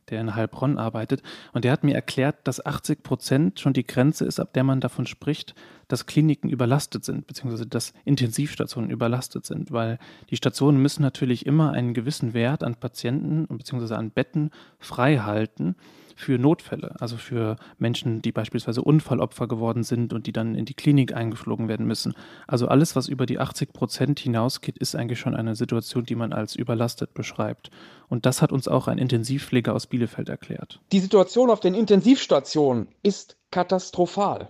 der 0.09 0.21
in 0.21 0.35
Heilbronn 0.35 0.77
arbeitet. 0.77 1.21
Und 1.53 1.63
der 1.63 1.71
hat 1.71 1.83
mir 1.83 1.95
erklärt, 1.95 2.47
dass 2.47 2.63
80 2.63 3.03
Prozent 3.03 3.59
schon 3.59 3.73
die 3.73 3.85
Grenze 3.85 4.25
ist, 4.25 4.39
ab 4.39 4.53
der 4.53 4.63
man 4.63 4.79
davon 4.79 5.05
spricht, 5.05 5.55
dass 5.87 6.05
Kliniken 6.05 6.49
überlastet 6.49 7.05
sind, 7.05 7.27
beziehungsweise 7.27 7.65
dass 7.65 7.93
Intensivstationen 8.05 8.89
überlastet 8.89 9.45
sind, 9.45 9.71
weil 9.71 9.99
die 10.29 10.37
Stationen 10.37 10.81
müssen 10.81 11.01
natürlich 11.01 11.45
immer 11.45 11.71
einen 11.71 11.93
gewissen 11.93 12.33
Wert 12.33 12.63
an 12.63 12.75
Patienten 12.75 13.47
beziehungsweise 13.47 13.97
an 13.97 14.11
Betten 14.11 14.51
frei 14.79 15.17
halten 15.17 15.75
für 16.17 16.39
Notfälle, 16.39 16.95
also 16.99 17.15
für 17.15 17.57
Menschen, 17.77 18.23
die 18.23 18.31
beispielsweise 18.31 18.81
Unfallopfer 18.81 19.47
geworden 19.47 19.83
sind 19.83 20.13
und 20.13 20.25
die 20.25 20.31
dann 20.31 20.55
in 20.55 20.65
die 20.65 20.73
Klinik 20.73 21.13
eingeflogen 21.13 21.67
werden 21.67 21.85
müssen. 21.85 22.15
Also 22.47 22.67
alles, 22.67 22.95
was 22.95 23.07
über 23.07 23.27
die 23.27 23.37
80 23.37 23.71
Prozent 23.71 24.19
hinausgeht, 24.19 24.79
ist 24.79 24.95
eigentlich 24.95 25.19
schon 25.19 25.35
eine 25.35 25.55
Situation, 25.55 26.05
die 26.05 26.15
man 26.15 26.33
als 26.33 26.55
überlastet 26.55 27.13
beschreibt. 27.13 27.69
Und 28.09 28.25
das 28.25 28.41
hat 28.41 28.51
uns 28.51 28.67
auch 28.67 28.87
ein 28.87 28.97
Intensivpfleger 28.97 29.75
aus 29.75 29.85
Bielefeld 29.85 30.27
erklärt. 30.27 30.79
Die 30.91 30.99
Situation 30.99 31.51
auf 31.51 31.59
den 31.59 31.75
Intensivstationen 31.75 32.87
ist 33.03 33.37
katastrophal. 33.51 34.49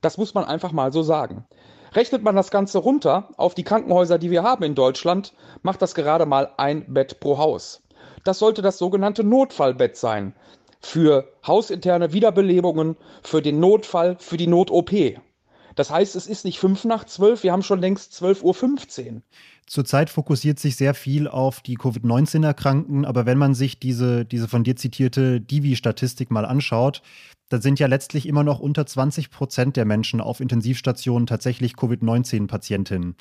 Das 0.00 0.16
muss 0.18 0.34
man 0.34 0.44
einfach 0.44 0.72
mal 0.72 0.92
so 0.92 1.02
sagen. 1.02 1.46
Rechnet 1.92 2.22
man 2.22 2.36
das 2.36 2.50
Ganze 2.50 2.78
runter 2.78 3.28
auf 3.36 3.54
die 3.54 3.64
Krankenhäuser, 3.64 4.18
die 4.18 4.30
wir 4.30 4.42
haben 4.42 4.62
in 4.62 4.74
Deutschland, 4.74 5.34
macht 5.62 5.82
das 5.82 5.94
gerade 5.94 6.24
mal 6.24 6.52
ein 6.56 6.92
Bett 6.92 7.20
pro 7.20 7.38
Haus. 7.38 7.82
Das 8.24 8.38
sollte 8.38 8.62
das 8.62 8.78
sogenannte 8.78 9.24
Notfallbett 9.24 9.96
sein. 9.96 10.34
Für 10.80 11.28
hausinterne 11.46 12.12
Wiederbelebungen, 12.12 12.96
für 13.22 13.42
den 13.42 13.60
Notfall, 13.60 14.16
für 14.18 14.36
die 14.36 14.46
Not-OP. 14.46 14.90
Das 15.74 15.90
heißt, 15.90 16.16
es 16.16 16.26
ist 16.26 16.44
nicht 16.44 16.58
fünf 16.58 16.84
nach 16.84 17.04
zwölf, 17.04 17.42
wir 17.42 17.52
haben 17.52 17.62
schon 17.62 17.80
längst 17.80 18.12
12.15 18.12 19.14
Uhr. 19.14 19.22
Zurzeit 19.66 20.10
fokussiert 20.10 20.58
sich 20.58 20.76
sehr 20.76 20.94
viel 20.94 21.28
auf 21.28 21.60
die 21.60 21.76
Covid-19-Erkrankten, 21.76 23.04
aber 23.04 23.24
wenn 23.24 23.38
man 23.38 23.54
sich 23.54 23.78
diese, 23.78 24.24
diese 24.24 24.48
von 24.48 24.64
dir 24.64 24.74
zitierte 24.74 25.40
Divi-Statistik 25.40 26.30
mal 26.30 26.44
anschaut, 26.44 27.02
dann 27.50 27.62
sind 27.62 27.78
ja 27.78 27.86
letztlich 27.86 28.26
immer 28.26 28.42
noch 28.42 28.58
unter 28.60 28.86
20 28.86 29.30
Prozent 29.30 29.76
der 29.76 29.84
Menschen 29.84 30.20
auf 30.20 30.40
Intensivstationen 30.40 31.26
tatsächlich 31.26 31.76
Covid-19-Patientinnen. 31.76 33.16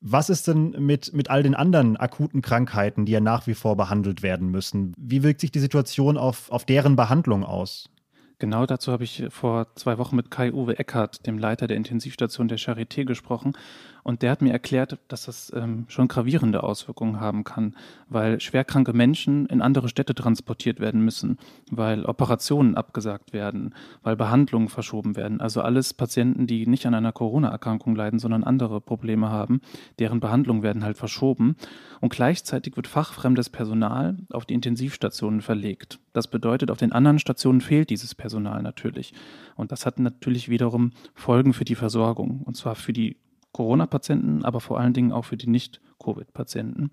Was 0.00 0.28
ist 0.28 0.46
denn 0.46 0.70
mit, 0.78 1.12
mit 1.14 1.30
all 1.30 1.42
den 1.42 1.54
anderen 1.54 1.96
akuten 1.96 2.42
Krankheiten, 2.42 3.06
die 3.06 3.12
ja 3.12 3.20
nach 3.20 3.46
wie 3.46 3.54
vor 3.54 3.76
behandelt 3.76 4.22
werden 4.22 4.48
müssen? 4.50 4.92
Wie 4.98 5.22
wirkt 5.22 5.40
sich 5.40 5.50
die 5.50 5.58
Situation 5.58 6.18
auf, 6.18 6.50
auf 6.50 6.64
deren 6.64 6.96
Behandlung 6.96 7.44
aus? 7.44 7.88
Genau 8.38 8.66
dazu 8.66 8.92
habe 8.92 9.04
ich 9.04 9.24
vor 9.30 9.74
zwei 9.76 9.96
Wochen 9.96 10.14
mit 10.14 10.30
Kai-Uwe 10.30 10.78
Eckert, 10.78 11.26
dem 11.26 11.38
Leiter 11.38 11.66
der 11.66 11.78
Intensivstation 11.78 12.48
der 12.48 12.58
Charité, 12.58 13.04
gesprochen. 13.06 13.56
Und 14.06 14.22
der 14.22 14.30
hat 14.30 14.40
mir 14.40 14.52
erklärt, 14.52 15.00
dass 15.08 15.24
das 15.24 15.52
ähm, 15.56 15.84
schon 15.88 16.06
gravierende 16.06 16.62
Auswirkungen 16.62 17.18
haben 17.18 17.42
kann, 17.42 17.74
weil 18.08 18.40
schwerkranke 18.40 18.92
Menschen 18.92 19.46
in 19.46 19.60
andere 19.60 19.88
Städte 19.88 20.14
transportiert 20.14 20.78
werden 20.78 21.00
müssen, 21.00 21.38
weil 21.72 22.04
Operationen 22.04 22.76
abgesagt 22.76 23.32
werden, 23.32 23.74
weil 24.04 24.14
Behandlungen 24.14 24.68
verschoben 24.68 25.16
werden. 25.16 25.40
Also 25.40 25.60
alles 25.60 25.92
Patienten, 25.92 26.46
die 26.46 26.68
nicht 26.68 26.86
an 26.86 26.94
einer 26.94 27.10
Corona-Erkrankung 27.10 27.96
leiden, 27.96 28.20
sondern 28.20 28.44
andere 28.44 28.80
Probleme 28.80 29.30
haben, 29.30 29.60
deren 29.98 30.20
Behandlungen 30.20 30.62
werden 30.62 30.84
halt 30.84 30.98
verschoben. 30.98 31.56
Und 32.00 32.12
gleichzeitig 32.12 32.76
wird 32.76 32.86
fachfremdes 32.86 33.50
Personal 33.50 34.18
auf 34.30 34.44
die 34.44 34.54
Intensivstationen 34.54 35.40
verlegt. 35.40 35.98
Das 36.12 36.28
bedeutet, 36.28 36.70
auf 36.70 36.78
den 36.78 36.92
anderen 36.92 37.18
Stationen 37.18 37.60
fehlt 37.60 37.90
dieses 37.90 38.14
Personal 38.14 38.62
natürlich. 38.62 39.14
Und 39.56 39.72
das 39.72 39.84
hat 39.84 39.98
natürlich 39.98 40.48
wiederum 40.48 40.92
Folgen 41.12 41.52
für 41.52 41.64
die 41.64 41.74
Versorgung, 41.74 42.42
und 42.44 42.56
zwar 42.56 42.76
für 42.76 42.92
die 42.92 43.16
Corona-Patienten, 43.56 44.44
aber 44.44 44.60
vor 44.60 44.78
allen 44.78 44.92
Dingen 44.92 45.12
auch 45.12 45.24
für 45.24 45.38
die 45.38 45.48
Nicht-Covid-Patienten. 45.48 46.90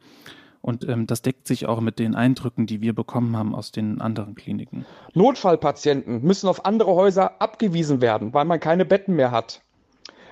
Und 0.62 0.88
ähm, 0.88 1.08
das 1.08 1.22
deckt 1.22 1.46
sich 1.46 1.66
auch 1.66 1.82
mit 1.82 2.00
den 2.00 2.16
Eindrücken, 2.16 2.68
die 2.68 2.80
wir 2.80 2.96
bekommen 2.96 3.36
haben 3.36 3.54
aus 3.54 3.74
den 3.74 4.00
anderen 4.00 4.34
Kliniken. 4.34 4.86
Notfallpatienten 5.14 6.22
müssen 6.22 6.48
auf 6.48 6.64
andere 6.66 6.96
Häuser 6.96 7.42
abgewiesen 7.42 8.00
werden, 8.00 8.34
weil 8.34 8.46
man 8.46 8.62
keine 8.62 8.86
Betten 8.86 9.18
mehr 9.18 9.32
hat. 9.32 9.62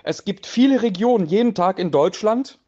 Es 0.04 0.24
gibt 0.24 0.46
viele 0.46 0.82
Regionen 0.82 1.26
jeden 1.26 1.54
Tag 1.54 1.78
in 1.80 1.92
Deutschland, 1.92 2.60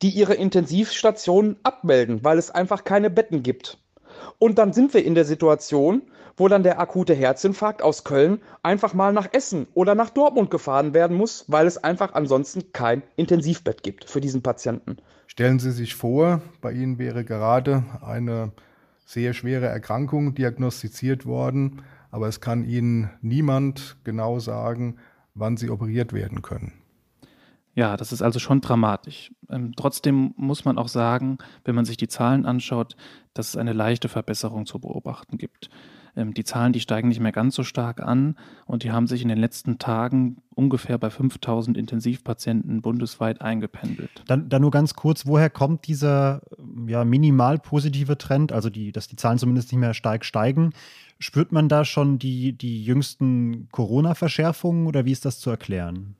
die 0.00 0.10
ihre 0.10 0.34
Intensivstationen 0.34 1.56
abmelden, 1.64 2.22
weil 2.22 2.38
es 2.38 2.52
einfach 2.52 2.84
keine 2.84 3.10
Betten 3.10 3.42
gibt. 3.42 3.78
Und 4.38 4.58
dann 4.58 4.72
sind 4.72 4.94
wir 4.94 5.04
in 5.04 5.16
der 5.16 5.24
Situation, 5.24 6.02
wo 6.36 6.48
dann 6.48 6.62
der 6.62 6.80
akute 6.80 7.14
Herzinfarkt 7.14 7.82
aus 7.82 8.04
Köln 8.04 8.40
einfach 8.62 8.94
mal 8.94 9.12
nach 9.12 9.28
Essen 9.32 9.66
oder 9.74 9.94
nach 9.94 10.10
Dortmund 10.10 10.50
gefahren 10.50 10.94
werden 10.94 11.16
muss, 11.16 11.44
weil 11.48 11.66
es 11.66 11.82
einfach 11.82 12.14
ansonsten 12.14 12.72
kein 12.72 13.02
Intensivbett 13.16 13.82
gibt 13.82 14.08
für 14.08 14.20
diesen 14.20 14.42
Patienten. 14.42 14.96
Stellen 15.26 15.58
Sie 15.58 15.72
sich 15.72 15.94
vor, 15.94 16.42
bei 16.60 16.72
Ihnen 16.72 16.98
wäre 16.98 17.24
gerade 17.24 17.84
eine 18.02 18.52
sehr 19.04 19.34
schwere 19.34 19.66
Erkrankung 19.66 20.34
diagnostiziert 20.34 21.26
worden, 21.26 21.82
aber 22.10 22.28
es 22.28 22.40
kann 22.40 22.64
Ihnen 22.64 23.10
niemand 23.20 23.96
genau 24.04 24.38
sagen, 24.38 24.96
wann 25.34 25.56
Sie 25.56 25.70
operiert 25.70 26.12
werden 26.12 26.42
können. 26.42 26.72
Ja, 27.74 27.96
das 27.96 28.12
ist 28.12 28.22
also 28.22 28.38
schon 28.38 28.60
dramatisch. 28.60 29.32
Ähm, 29.50 29.72
trotzdem 29.76 30.32
muss 30.36 30.64
man 30.64 30.78
auch 30.78 30.86
sagen, 30.88 31.38
wenn 31.64 31.74
man 31.74 31.84
sich 31.84 31.96
die 31.96 32.06
Zahlen 32.06 32.46
anschaut, 32.46 32.96
dass 33.34 33.48
es 33.48 33.56
eine 33.56 33.72
leichte 33.72 34.08
Verbesserung 34.08 34.64
zu 34.64 34.78
beobachten 34.78 35.38
gibt. 35.38 35.70
Ähm, 36.16 36.34
die 36.34 36.44
Zahlen, 36.44 36.72
die 36.72 36.80
steigen 36.80 37.08
nicht 37.08 37.20
mehr 37.20 37.32
ganz 37.32 37.54
so 37.54 37.62
stark 37.62 38.00
an 38.00 38.36
und 38.66 38.82
die 38.82 38.90
haben 38.90 39.06
sich 39.06 39.22
in 39.22 39.28
den 39.28 39.38
letzten 39.38 39.78
Tagen 39.78 40.38
ungefähr 40.54 40.98
bei 40.98 41.10
5000 41.10 41.76
Intensivpatienten 41.76 42.82
bundesweit 42.82 43.40
eingependelt. 43.42 44.22
Dann, 44.26 44.48
dann 44.48 44.62
nur 44.62 44.70
ganz 44.70 44.94
kurz, 44.94 45.26
woher 45.26 45.50
kommt 45.50 45.86
dieser 45.86 46.42
ja, 46.86 47.04
minimal 47.04 47.58
positive 47.58 48.16
Trend, 48.18 48.52
also 48.52 48.70
die, 48.70 48.92
dass 48.92 49.08
die 49.08 49.16
Zahlen 49.16 49.38
zumindest 49.38 49.72
nicht 49.72 49.80
mehr 49.80 49.94
stark 49.94 50.24
steigen? 50.24 50.72
Spürt 51.18 51.52
man 51.52 51.68
da 51.68 51.84
schon 51.84 52.18
die, 52.18 52.52
die 52.52 52.84
jüngsten 52.84 53.68
Corona-Verschärfungen 53.70 54.86
oder 54.86 55.04
wie 55.04 55.12
ist 55.12 55.24
das 55.24 55.38
zu 55.38 55.50
erklären? 55.50 56.16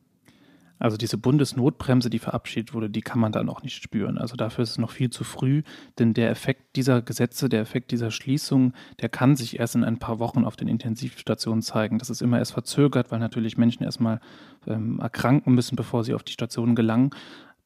Also 0.78 0.96
diese 0.96 1.16
Bundesnotbremse, 1.18 2.10
die 2.10 2.18
verabschiedet 2.18 2.74
wurde, 2.74 2.90
die 2.90 3.00
kann 3.00 3.20
man 3.20 3.32
da 3.32 3.44
noch 3.44 3.62
nicht 3.62 3.82
spüren. 3.82 4.18
Also 4.18 4.36
dafür 4.36 4.64
ist 4.64 4.70
es 4.70 4.78
noch 4.78 4.90
viel 4.90 5.10
zu 5.10 5.24
früh, 5.24 5.62
denn 5.98 6.14
der 6.14 6.30
Effekt 6.30 6.76
dieser 6.76 7.00
Gesetze, 7.00 7.48
der 7.48 7.60
Effekt 7.60 7.90
dieser 7.92 8.10
Schließung, 8.10 8.72
der 9.00 9.08
kann 9.08 9.36
sich 9.36 9.58
erst 9.58 9.76
in 9.76 9.84
ein 9.84 9.98
paar 9.98 10.18
Wochen 10.18 10.44
auf 10.44 10.56
den 10.56 10.68
Intensivstationen 10.68 11.62
zeigen. 11.62 11.98
Das 11.98 12.10
ist 12.10 12.22
immer 12.22 12.38
erst 12.38 12.52
verzögert, 12.52 13.12
weil 13.12 13.20
natürlich 13.20 13.56
Menschen 13.56 13.84
erstmal 13.84 14.20
ähm, 14.66 14.98
erkranken 14.98 15.54
müssen, 15.54 15.76
bevor 15.76 16.02
sie 16.04 16.14
auf 16.14 16.24
die 16.24 16.32
Stationen 16.32 16.74
gelangen. 16.74 17.10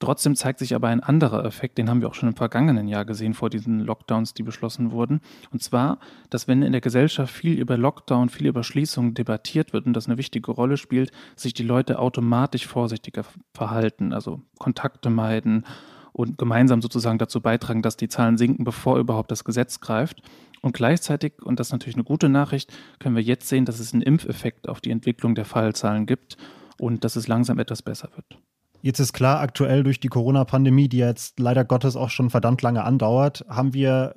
Trotzdem 0.00 0.37
zeigt 0.37 0.61
sich 0.61 0.76
aber 0.76 0.88
ein 0.88 1.02
anderer 1.02 1.45
Effekt, 1.45 1.76
den 1.76 1.90
haben 1.90 2.00
wir 2.00 2.09
auch 2.09 2.14
schon 2.14 2.28
im 2.28 2.37
vergangenen 2.37 2.87
Jahr 2.87 3.05
gesehen 3.05 3.35
vor 3.35 3.50
diesen 3.50 3.81
Lockdowns, 3.81 4.33
die 4.33 4.45
beschlossen 4.45 4.93
wurden. 4.93 5.21
Und 5.50 5.62
zwar, 5.62 5.99
dass 6.31 6.47
wenn 6.47 6.62
in 6.62 6.71
der 6.71 6.81
Gesellschaft 6.81 7.35
viel 7.35 7.59
über 7.59 7.76
Lockdown, 7.76 8.28
viel 8.28 8.47
über 8.47 8.62
Schließungen 8.62 9.14
debattiert 9.14 9.73
wird 9.73 9.87
und 9.87 9.95
das 9.95 10.07
eine 10.07 10.17
wichtige 10.17 10.52
Rolle 10.52 10.76
spielt, 10.76 11.11
sich 11.35 11.52
die 11.52 11.64
Leute 11.64 11.99
automatisch 11.99 12.67
vorsichtiger 12.67 13.25
verhalten, 13.55 14.12
also 14.12 14.43
Kontakte 14.59 15.11
meiden 15.11 15.64
und 16.12 16.38
gemeinsam 16.38 16.81
sozusagen 16.81 17.19
dazu 17.19 17.40
beitragen, 17.40 17.83
dass 17.83 17.97
die 17.97 18.09
Zahlen 18.09 18.38
sinken, 18.38 18.64
bevor 18.64 18.99
überhaupt 18.99 19.33
das 19.33 19.45
Gesetz 19.45 19.81
greift. 19.81 20.23
Und 20.62 20.75
gleichzeitig, 20.75 21.43
und 21.43 21.59
das 21.59 21.69
ist 21.69 21.73
natürlich 21.73 21.97
eine 21.97 22.05
gute 22.05 22.28
Nachricht, 22.28 22.73
können 23.00 23.17
wir 23.17 23.23
jetzt 23.23 23.49
sehen, 23.49 23.64
dass 23.64 23.81
es 23.81 23.93
einen 23.93 24.02
Impfeffekt 24.02 24.69
auf 24.69 24.81
die 24.81 24.90
Entwicklung 24.90 25.35
der 25.35 25.45
Fallzahlen 25.45 26.07
gibt 26.07 26.37
und 26.78 27.05
dass 27.05 27.17
es 27.17 27.28
langsam 27.28 27.59
etwas 27.59 27.83
besser 27.83 28.11
wird. 28.14 28.38
Jetzt 28.80 29.00
ist 29.00 29.12
klar, 29.12 29.40
aktuell 29.40 29.82
durch 29.82 30.00
die 30.00 30.08
Corona-Pandemie, 30.08 30.88
die 30.88 30.99
jetzt 30.99 31.40
leider 31.40 31.64
Gottes 31.64 31.97
auch 31.97 32.11
schon 32.11 32.30
verdammt 32.30 32.62
lange 32.62 32.85
andauert, 32.85 33.44
haben 33.49 33.75
wir 33.75 34.14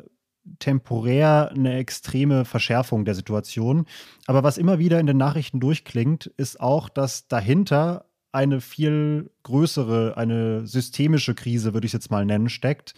temporär 0.59 1.51
eine 1.53 1.75
extreme 1.75 2.45
Verschärfung 2.45 3.05
der 3.05 3.15
Situation. 3.15 3.85
Aber 4.27 4.43
was 4.43 4.57
immer 4.57 4.79
wieder 4.79 4.99
in 4.99 5.07
den 5.07 5.17
Nachrichten 5.17 5.59
durchklingt, 5.59 6.27
ist 6.37 6.59
auch, 6.59 6.89
dass 6.89 7.27
dahinter 7.27 8.05
eine 8.31 8.61
viel 8.61 9.31
größere, 9.43 10.15
eine 10.15 10.65
systemische 10.65 11.35
Krise, 11.35 11.73
würde 11.73 11.85
ich 11.85 11.89
es 11.89 11.93
jetzt 11.93 12.11
mal 12.11 12.25
nennen, 12.25 12.49
steckt, 12.49 12.93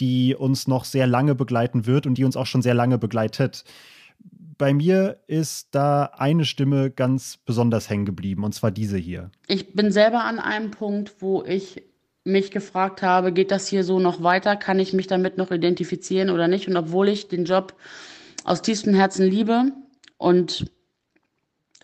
die 0.00 0.34
uns 0.34 0.66
noch 0.66 0.84
sehr 0.84 1.06
lange 1.06 1.34
begleiten 1.34 1.86
wird 1.86 2.06
und 2.06 2.18
die 2.18 2.24
uns 2.24 2.36
auch 2.36 2.46
schon 2.46 2.62
sehr 2.62 2.74
lange 2.74 2.98
begleitet. 2.98 3.64
Bei 4.58 4.74
mir 4.74 5.18
ist 5.26 5.68
da 5.72 6.04
eine 6.16 6.44
Stimme 6.44 6.90
ganz 6.90 7.38
besonders 7.44 7.90
hängen 7.90 8.04
geblieben, 8.04 8.44
und 8.44 8.54
zwar 8.54 8.70
diese 8.70 8.96
hier. 8.96 9.30
Ich 9.46 9.74
bin 9.74 9.90
selber 9.90 10.24
an 10.24 10.38
einem 10.38 10.70
Punkt, 10.70 11.16
wo 11.20 11.42
ich 11.44 11.82
mich 12.24 12.50
gefragt 12.50 13.02
habe, 13.02 13.32
geht 13.32 13.50
das 13.50 13.68
hier 13.68 13.84
so 13.84 14.00
noch 14.00 14.22
weiter? 14.22 14.56
Kann 14.56 14.80
ich 14.80 14.92
mich 14.92 15.06
damit 15.06 15.36
noch 15.36 15.50
identifizieren 15.50 16.30
oder 16.30 16.48
nicht? 16.48 16.68
Und 16.68 16.76
obwohl 16.76 17.08
ich 17.08 17.28
den 17.28 17.44
Job 17.44 17.74
aus 18.44 18.62
tiefstem 18.62 18.94
Herzen 18.94 19.26
liebe 19.26 19.72
und 20.16 20.64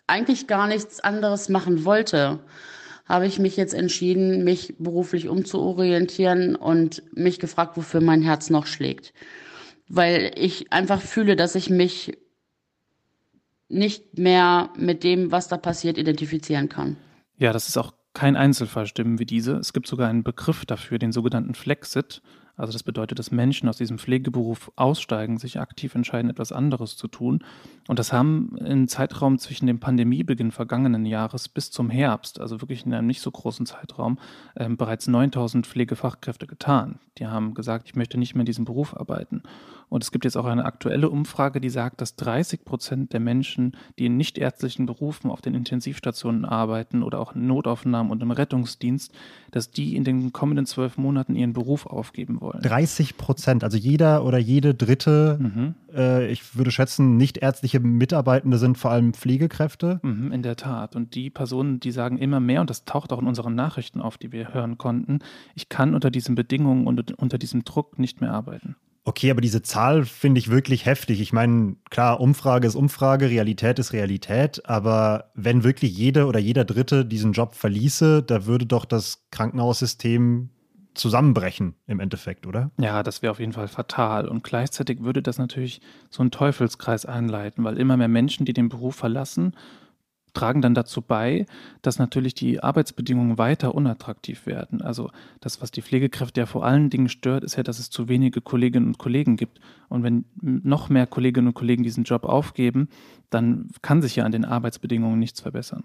eigentlich 0.06 0.46
gar 0.46 0.66
nichts 0.66 1.00
anderes 1.00 1.48
machen 1.48 1.84
wollte, 1.84 2.40
habe 3.04 3.26
ich 3.26 3.38
mich 3.38 3.56
jetzt 3.56 3.74
entschieden, 3.74 4.44
mich 4.44 4.76
beruflich 4.78 5.28
umzuorientieren 5.28 6.56
und 6.56 7.02
mich 7.12 7.38
gefragt, 7.38 7.76
wofür 7.76 8.00
mein 8.00 8.22
Herz 8.22 8.50
noch 8.50 8.66
schlägt. 8.66 9.12
Weil 9.88 10.32
ich 10.36 10.72
einfach 10.72 11.02
fühle, 11.02 11.36
dass 11.36 11.54
ich 11.54 11.70
mich 11.70 12.16
nicht 13.70 14.18
mehr 14.18 14.70
mit 14.76 15.04
dem, 15.04 15.32
was 15.32 15.48
da 15.48 15.56
passiert, 15.56 15.96
identifizieren 15.96 16.68
kann. 16.68 16.96
Ja, 17.38 17.52
das 17.52 17.68
ist 17.68 17.76
auch 17.76 17.92
kein 18.12 18.36
Einzelfall 18.36 18.86
stimmen 18.86 19.18
wie 19.18 19.26
diese. 19.26 19.56
Es 19.56 19.72
gibt 19.72 19.86
sogar 19.86 20.08
einen 20.08 20.24
Begriff 20.24 20.66
dafür, 20.66 20.98
den 20.98 21.12
sogenannten 21.12 21.54
Flexit. 21.54 22.22
Also 22.56 22.74
das 22.74 22.82
bedeutet, 22.82 23.18
dass 23.18 23.30
Menschen 23.30 23.70
aus 23.70 23.78
diesem 23.78 23.98
Pflegeberuf 23.98 24.70
aussteigen, 24.76 25.38
sich 25.38 25.58
aktiv 25.58 25.94
entscheiden, 25.94 26.30
etwas 26.30 26.52
anderes 26.52 26.94
zu 26.94 27.08
tun. 27.08 27.42
Und 27.88 27.98
das 27.98 28.12
haben 28.12 28.54
im 28.58 28.86
Zeitraum 28.86 29.38
zwischen 29.38 29.66
dem 29.66 29.80
Pandemiebeginn 29.80 30.50
vergangenen 30.50 31.06
Jahres 31.06 31.48
bis 31.48 31.70
zum 31.70 31.88
Herbst, 31.88 32.38
also 32.38 32.60
wirklich 32.60 32.84
in 32.84 32.92
einem 32.92 33.06
nicht 33.06 33.22
so 33.22 33.30
großen 33.30 33.64
Zeitraum, 33.64 34.18
äh, 34.56 34.68
bereits 34.68 35.06
9000 35.06 35.66
Pflegefachkräfte 35.66 36.46
getan. 36.46 36.98
Die 37.16 37.26
haben 37.26 37.54
gesagt, 37.54 37.86
ich 37.86 37.96
möchte 37.96 38.18
nicht 38.18 38.34
mehr 38.34 38.42
in 38.42 38.46
diesem 38.46 38.66
Beruf 38.66 38.94
arbeiten. 38.94 39.42
Und 39.90 40.04
es 40.04 40.12
gibt 40.12 40.24
jetzt 40.24 40.36
auch 40.36 40.46
eine 40.46 40.64
aktuelle 40.64 41.10
Umfrage, 41.10 41.60
die 41.60 41.68
sagt, 41.68 42.00
dass 42.00 42.14
30 42.14 42.64
Prozent 42.64 43.12
der 43.12 43.18
Menschen, 43.18 43.76
die 43.98 44.06
in 44.06 44.16
nichtärztlichen 44.16 44.86
Berufen 44.86 45.30
auf 45.30 45.42
den 45.42 45.54
Intensivstationen 45.54 46.44
arbeiten 46.44 47.02
oder 47.02 47.18
auch 47.18 47.34
in 47.34 47.48
Notaufnahmen 47.48 48.12
und 48.12 48.22
im 48.22 48.30
Rettungsdienst, 48.30 49.12
dass 49.50 49.72
die 49.72 49.96
in 49.96 50.04
den 50.04 50.32
kommenden 50.32 50.64
zwölf 50.64 50.96
Monaten 50.96 51.34
ihren 51.34 51.52
Beruf 51.52 51.86
aufgeben 51.86 52.40
wollen. 52.40 52.62
30 52.62 53.16
Prozent, 53.16 53.64
also 53.64 53.76
jeder 53.76 54.24
oder 54.24 54.38
jede 54.38 54.74
dritte, 54.74 55.38
mhm. 55.40 55.74
äh, 55.92 56.30
ich 56.30 56.56
würde 56.56 56.70
schätzen, 56.70 57.16
nichtärztliche 57.16 57.80
Mitarbeitende 57.80 58.58
sind 58.58 58.78
vor 58.78 58.92
allem 58.92 59.12
Pflegekräfte. 59.12 59.98
Mhm, 60.04 60.30
in 60.30 60.42
der 60.42 60.54
Tat. 60.54 60.94
Und 60.94 61.16
die 61.16 61.30
Personen, 61.30 61.80
die 61.80 61.90
sagen 61.90 62.16
immer 62.16 62.38
mehr, 62.38 62.60
und 62.60 62.70
das 62.70 62.84
taucht 62.84 63.12
auch 63.12 63.20
in 63.20 63.26
unseren 63.26 63.56
Nachrichten 63.56 64.00
auf, 64.00 64.18
die 64.18 64.30
wir 64.30 64.54
hören 64.54 64.78
konnten, 64.78 65.18
ich 65.56 65.68
kann 65.68 65.96
unter 65.96 66.12
diesen 66.12 66.36
Bedingungen 66.36 66.86
und 66.86 67.18
unter 67.18 67.38
diesem 67.38 67.64
Druck 67.64 67.98
nicht 67.98 68.20
mehr 68.20 68.32
arbeiten. 68.32 68.76
Okay, 69.04 69.30
aber 69.30 69.40
diese 69.40 69.62
Zahl 69.62 70.04
finde 70.04 70.38
ich 70.38 70.50
wirklich 70.50 70.84
heftig. 70.84 71.20
Ich 71.20 71.32
meine, 71.32 71.76
klar, 71.88 72.20
Umfrage 72.20 72.66
ist 72.66 72.74
Umfrage, 72.74 73.30
Realität 73.30 73.78
ist 73.78 73.92
Realität, 73.92 74.66
aber 74.66 75.30
wenn 75.34 75.64
wirklich 75.64 75.96
jede 75.96 76.26
oder 76.26 76.38
jeder 76.38 76.64
Dritte 76.64 77.06
diesen 77.06 77.32
Job 77.32 77.54
verließe, 77.54 78.22
da 78.22 78.44
würde 78.44 78.66
doch 78.66 78.84
das 78.84 79.26
Krankenhaussystem 79.30 80.50
zusammenbrechen 80.94 81.76
im 81.86 82.00
Endeffekt, 82.00 82.46
oder? 82.46 82.72
Ja, 82.78 83.02
das 83.02 83.22
wäre 83.22 83.30
auf 83.30 83.40
jeden 83.40 83.52
Fall 83.52 83.68
fatal. 83.68 84.28
Und 84.28 84.44
gleichzeitig 84.44 85.00
würde 85.00 85.22
das 85.22 85.38
natürlich 85.38 85.80
so 86.10 86.22
einen 86.22 86.30
Teufelskreis 86.30 87.06
einleiten, 87.06 87.64
weil 87.64 87.78
immer 87.78 87.96
mehr 87.96 88.08
Menschen, 88.08 88.44
die 88.44 88.52
den 88.52 88.68
Beruf 88.68 88.96
verlassen, 88.96 89.54
tragen 90.32 90.62
dann 90.62 90.74
dazu 90.74 91.02
bei, 91.02 91.46
dass 91.82 91.98
natürlich 91.98 92.34
die 92.34 92.62
Arbeitsbedingungen 92.62 93.38
weiter 93.38 93.74
unattraktiv 93.74 94.46
werden. 94.46 94.82
Also 94.82 95.10
das, 95.40 95.60
was 95.60 95.70
die 95.70 95.82
Pflegekräfte 95.82 96.40
ja 96.40 96.46
vor 96.46 96.64
allen 96.64 96.90
Dingen 96.90 97.08
stört, 97.08 97.44
ist 97.44 97.56
ja, 97.56 97.62
dass 97.62 97.78
es 97.78 97.90
zu 97.90 98.08
wenige 98.08 98.40
Kolleginnen 98.40 98.86
und 98.86 98.98
Kollegen 98.98 99.36
gibt. 99.36 99.60
Und 99.88 100.02
wenn 100.02 100.24
noch 100.40 100.88
mehr 100.88 101.06
Kolleginnen 101.06 101.48
und 101.48 101.54
Kollegen 101.54 101.82
diesen 101.82 102.04
Job 102.04 102.24
aufgeben, 102.24 102.88
dann 103.30 103.68
kann 103.82 104.02
sich 104.02 104.16
ja 104.16 104.24
an 104.24 104.32
den 104.32 104.44
Arbeitsbedingungen 104.44 105.18
nichts 105.18 105.40
verbessern. 105.40 105.84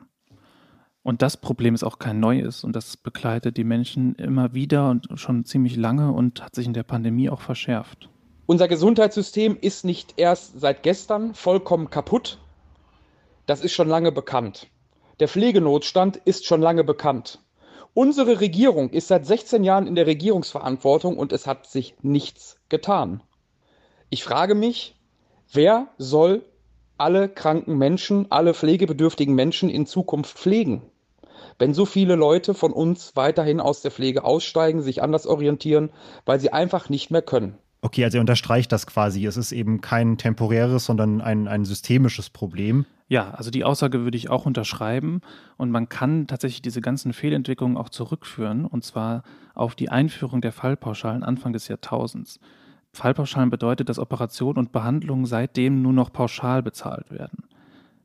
Und 1.05 1.21
das 1.21 1.37
Problem 1.37 1.75
ist 1.75 1.83
auch 1.83 1.99
kein 1.99 2.19
neues 2.19 2.63
und 2.63 2.75
das 2.75 2.97
begleitet 2.97 3.57
die 3.57 3.63
Menschen 3.63 4.15
immer 4.15 4.55
wieder 4.55 4.89
und 4.89 5.07
schon 5.15 5.45
ziemlich 5.45 5.75
lange 5.75 6.11
und 6.11 6.43
hat 6.43 6.55
sich 6.55 6.65
in 6.65 6.73
der 6.73 6.81
Pandemie 6.81 7.29
auch 7.29 7.41
verschärft. 7.41 8.09
Unser 8.47 8.67
Gesundheitssystem 8.67 9.57
ist 9.59 9.85
nicht 9.85 10.15
erst 10.17 10.59
seit 10.59 10.81
gestern 10.81 11.35
vollkommen 11.35 11.91
kaputt, 11.91 12.39
das 13.45 13.61
ist 13.61 13.73
schon 13.73 13.87
lange 13.87 14.11
bekannt. 14.11 14.67
Der 15.19 15.27
Pflegenotstand 15.27 16.17
ist 16.17 16.45
schon 16.45 16.61
lange 16.61 16.83
bekannt. 16.83 17.39
Unsere 17.93 18.41
Regierung 18.41 18.89
ist 18.89 19.07
seit 19.07 19.25
16 19.25 19.63
Jahren 19.63 19.87
in 19.87 19.95
der 19.95 20.07
Regierungsverantwortung 20.07 21.17
und 21.17 21.31
es 21.31 21.47
hat 21.47 21.65
sich 21.65 21.95
nichts 22.01 22.57
getan. 22.67 23.23
Ich 24.09 24.23
frage 24.23 24.55
mich, 24.55 24.95
wer 25.53 25.87
soll 25.97 26.43
alle 26.97 27.29
kranken 27.29 27.77
Menschen, 27.77 28.31
alle 28.31 28.53
pflegebedürftigen 28.53 29.33
Menschen 29.33 29.69
in 29.69 29.85
Zukunft 29.85 30.37
pflegen? 30.37 30.81
Wenn 31.57 31.73
so 31.73 31.85
viele 31.85 32.15
Leute 32.15 32.53
von 32.53 32.73
uns 32.73 33.15
weiterhin 33.15 33.61
aus 33.61 33.81
der 33.81 33.91
Pflege 33.91 34.25
aussteigen, 34.25 34.81
sich 34.81 35.01
anders 35.01 35.25
orientieren, 35.25 35.89
weil 36.25 36.39
sie 36.41 36.51
einfach 36.51 36.89
nicht 36.89 37.11
mehr 37.11 37.21
können. 37.21 37.57
Okay, 37.85 38.03
also 38.03 38.17
er 38.17 38.21
unterstreicht 38.21 38.71
das 38.71 38.87
quasi. 38.87 39.27
Es 39.27 39.37
ist 39.37 39.51
eben 39.51 39.79
kein 39.79 40.17
temporäres, 40.17 40.85
sondern 40.85 41.21
ein, 41.21 41.47
ein 41.47 41.65
systemisches 41.65 42.31
Problem. 42.31 42.87
Ja, 43.09 43.29
also 43.35 43.51
die 43.51 43.63
Aussage 43.63 44.01
würde 44.01 44.17
ich 44.17 44.31
auch 44.31 44.47
unterschreiben 44.47 45.21
und 45.57 45.69
man 45.69 45.87
kann 45.87 46.25
tatsächlich 46.25 46.63
diese 46.63 46.81
ganzen 46.81 47.13
Fehlentwicklungen 47.13 47.77
auch 47.77 47.89
zurückführen 47.89 48.65
und 48.65 48.83
zwar 48.83 49.21
auf 49.53 49.75
die 49.75 49.89
Einführung 49.89 50.41
der 50.41 50.51
Fallpauschalen 50.51 51.21
Anfang 51.21 51.53
des 51.53 51.67
Jahrtausends. 51.67 52.39
Fallpauschalen 52.91 53.51
bedeutet, 53.51 53.87
dass 53.87 53.99
Operationen 53.99 54.57
und 54.57 54.71
Behandlungen 54.71 55.27
seitdem 55.27 55.83
nur 55.83 55.93
noch 55.93 56.11
pauschal 56.11 56.63
bezahlt 56.63 57.11
werden. 57.11 57.43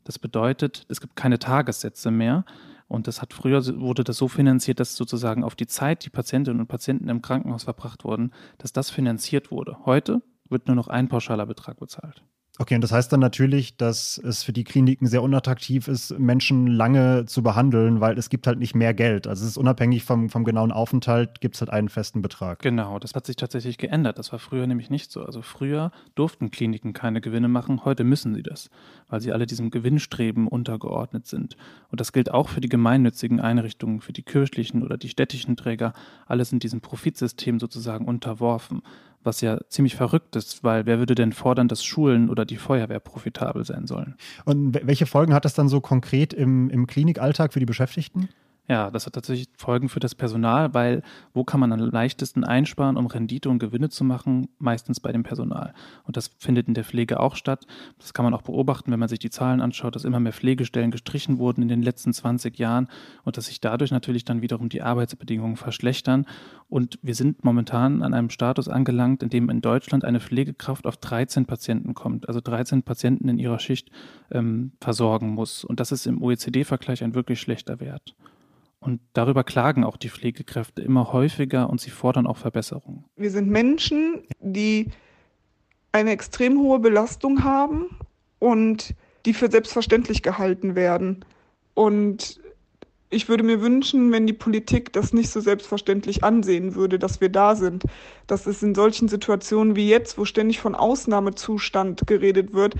Das 0.03 0.19
bedeutet, 0.19 0.85
es 0.89 1.01
gibt 1.01 1.15
keine 1.15 1.39
Tagessätze 1.39 2.11
mehr 2.11 2.45
und 2.91 3.07
das 3.07 3.21
hat 3.21 3.33
früher 3.33 3.65
wurde 3.79 4.03
das 4.03 4.17
so 4.17 4.27
finanziert, 4.27 4.81
dass 4.81 4.95
sozusagen 4.95 5.45
auf 5.45 5.55
die 5.55 5.65
Zeit, 5.65 6.03
die 6.03 6.09
Patientinnen 6.09 6.59
und 6.59 6.67
Patienten 6.67 7.07
im 7.07 7.21
Krankenhaus 7.21 7.63
verbracht 7.63 8.03
wurden, 8.03 8.33
dass 8.57 8.73
das 8.73 8.89
finanziert 8.89 9.49
wurde. 9.49 9.77
Heute 9.85 10.21
wird 10.49 10.67
nur 10.67 10.75
noch 10.75 10.89
ein 10.89 11.07
pauschaler 11.07 11.45
Betrag 11.45 11.79
bezahlt. 11.79 12.21
Okay, 12.61 12.75
und 12.75 12.81
das 12.81 12.91
heißt 12.91 13.11
dann 13.11 13.21
natürlich, 13.21 13.75
dass 13.75 14.19
es 14.19 14.43
für 14.43 14.53
die 14.53 14.63
Kliniken 14.63 15.07
sehr 15.07 15.23
unattraktiv 15.23 15.87
ist, 15.87 16.19
Menschen 16.19 16.67
lange 16.67 17.25
zu 17.25 17.41
behandeln, 17.41 18.01
weil 18.01 18.19
es 18.19 18.29
gibt 18.29 18.45
halt 18.45 18.59
nicht 18.59 18.75
mehr 18.75 18.93
Geld. 18.93 19.25
Also 19.25 19.43
es 19.45 19.49
ist 19.49 19.57
unabhängig 19.57 20.03
vom, 20.03 20.29
vom 20.29 20.43
genauen 20.43 20.71
Aufenthalt, 20.71 21.41
gibt 21.41 21.55
es 21.55 21.61
halt 21.61 21.71
einen 21.71 21.89
festen 21.89 22.21
Betrag. 22.21 22.59
Genau, 22.59 22.99
das 22.99 23.15
hat 23.15 23.25
sich 23.25 23.35
tatsächlich 23.35 23.79
geändert. 23.79 24.19
Das 24.19 24.31
war 24.31 24.37
früher 24.37 24.67
nämlich 24.67 24.91
nicht 24.91 25.11
so. 25.11 25.23
Also 25.23 25.41
früher 25.41 25.89
durften 26.13 26.51
Kliniken 26.51 26.93
keine 26.93 27.19
Gewinne 27.19 27.47
machen, 27.47 27.83
heute 27.83 28.03
müssen 28.03 28.35
sie 28.35 28.43
das, 28.43 28.69
weil 29.09 29.21
sie 29.21 29.31
alle 29.31 29.47
diesem 29.47 29.71
Gewinnstreben 29.71 30.47
untergeordnet 30.47 31.25
sind. 31.25 31.57
Und 31.89 31.99
das 31.99 32.13
gilt 32.13 32.29
auch 32.29 32.47
für 32.47 32.61
die 32.61 32.69
gemeinnützigen 32.69 33.39
Einrichtungen, 33.39 34.01
für 34.01 34.13
die 34.13 34.21
kirchlichen 34.21 34.83
oder 34.83 34.97
die 34.97 35.09
städtischen 35.09 35.57
Träger. 35.57 35.93
Alle 36.27 36.45
sind 36.45 36.61
diesem 36.61 36.79
Profitsystem 36.79 37.59
sozusagen 37.59 38.05
unterworfen 38.05 38.83
was 39.23 39.41
ja 39.41 39.59
ziemlich 39.69 39.95
verrückt 39.95 40.35
ist, 40.35 40.63
weil 40.63 40.85
wer 40.85 40.99
würde 40.99 41.15
denn 41.15 41.33
fordern, 41.33 41.67
dass 41.67 41.83
Schulen 41.83 42.29
oder 42.29 42.45
die 42.45 42.57
Feuerwehr 42.57 42.99
profitabel 42.99 43.65
sein 43.65 43.87
sollen? 43.87 44.15
Und 44.45 44.79
welche 44.83 45.05
Folgen 45.05 45.33
hat 45.33 45.45
das 45.45 45.53
dann 45.53 45.69
so 45.69 45.81
konkret 45.81 46.33
im, 46.33 46.69
im 46.69 46.87
Klinikalltag 46.87 47.53
für 47.53 47.59
die 47.59 47.65
Beschäftigten? 47.65 48.29
Ja, 48.71 48.89
das 48.89 49.05
hat 49.05 49.11
tatsächlich 49.11 49.49
Folgen 49.57 49.89
für 49.89 49.99
das 49.99 50.15
Personal, 50.15 50.73
weil 50.73 51.03
wo 51.33 51.43
kann 51.43 51.59
man 51.59 51.73
am 51.73 51.79
leichtesten 51.79 52.45
einsparen, 52.45 52.95
um 52.95 53.05
Rendite 53.05 53.49
und 53.49 53.59
Gewinne 53.59 53.89
zu 53.89 54.05
machen? 54.05 54.47
Meistens 54.59 55.01
bei 55.01 55.11
dem 55.11 55.23
Personal. 55.23 55.73
Und 56.05 56.15
das 56.15 56.29
findet 56.37 56.69
in 56.69 56.73
der 56.73 56.85
Pflege 56.85 57.19
auch 57.19 57.35
statt. 57.35 57.67
Das 57.99 58.13
kann 58.13 58.23
man 58.23 58.33
auch 58.33 58.43
beobachten, 58.43 58.89
wenn 58.89 58.99
man 58.99 59.09
sich 59.09 59.19
die 59.19 59.29
Zahlen 59.29 59.59
anschaut, 59.59 59.97
dass 59.97 60.05
immer 60.05 60.21
mehr 60.21 60.31
Pflegestellen 60.31 60.89
gestrichen 60.89 61.37
wurden 61.37 61.63
in 61.63 61.67
den 61.67 61.81
letzten 61.81 62.13
20 62.13 62.57
Jahren 62.59 62.87
und 63.25 63.35
dass 63.35 63.47
sich 63.47 63.59
dadurch 63.59 63.91
natürlich 63.91 64.23
dann 64.23 64.41
wiederum 64.41 64.69
die 64.69 64.81
Arbeitsbedingungen 64.81 65.57
verschlechtern. 65.57 66.25
Und 66.69 66.97
wir 67.01 67.15
sind 67.15 67.43
momentan 67.43 68.01
an 68.01 68.13
einem 68.13 68.29
Status 68.29 68.69
angelangt, 68.69 69.21
in 69.21 69.27
dem 69.27 69.49
in 69.49 69.59
Deutschland 69.59 70.05
eine 70.05 70.21
Pflegekraft 70.21 70.87
auf 70.87 70.95
13 70.95 71.45
Patienten 71.45 71.93
kommt, 71.93 72.29
also 72.29 72.39
13 72.39 72.83
Patienten 72.83 73.27
in 73.27 73.37
ihrer 73.37 73.59
Schicht 73.59 73.91
ähm, 74.31 74.71
versorgen 74.79 75.31
muss. 75.31 75.65
Und 75.65 75.81
das 75.81 75.91
ist 75.91 76.07
im 76.07 76.21
OECD-Vergleich 76.21 77.03
ein 77.03 77.15
wirklich 77.15 77.41
schlechter 77.41 77.81
Wert. 77.81 78.15
Und 78.81 78.99
darüber 79.13 79.43
klagen 79.43 79.83
auch 79.83 79.95
die 79.95 80.09
Pflegekräfte 80.09 80.81
immer 80.81 81.13
häufiger 81.13 81.69
und 81.69 81.79
sie 81.79 81.91
fordern 81.91 82.25
auch 82.25 82.37
Verbesserungen. 82.37 83.05
Wir 83.15 83.29
sind 83.29 83.47
Menschen, 83.47 84.23
die 84.39 84.89
eine 85.91 86.09
extrem 86.09 86.59
hohe 86.59 86.79
Belastung 86.79 87.43
haben 87.43 87.85
und 88.39 88.95
die 89.27 89.35
für 89.35 89.51
selbstverständlich 89.51 90.23
gehalten 90.23 90.75
werden. 90.75 91.23
Und 91.75 92.41
ich 93.11 93.29
würde 93.29 93.43
mir 93.43 93.61
wünschen, 93.61 94.11
wenn 94.11 94.25
die 94.25 94.33
Politik 94.33 94.91
das 94.93 95.13
nicht 95.13 95.29
so 95.29 95.41
selbstverständlich 95.41 96.23
ansehen 96.23 96.73
würde, 96.73 96.97
dass 96.97 97.21
wir 97.21 97.29
da 97.29 97.55
sind. 97.55 97.83
Dass 98.25 98.47
es 98.47 98.63
in 98.63 98.73
solchen 98.73 99.09
Situationen 99.09 99.75
wie 99.75 99.89
jetzt, 99.89 100.17
wo 100.17 100.25
ständig 100.25 100.59
von 100.59 100.73
Ausnahmezustand 100.73 102.07
geredet 102.07 102.53
wird, 102.53 102.75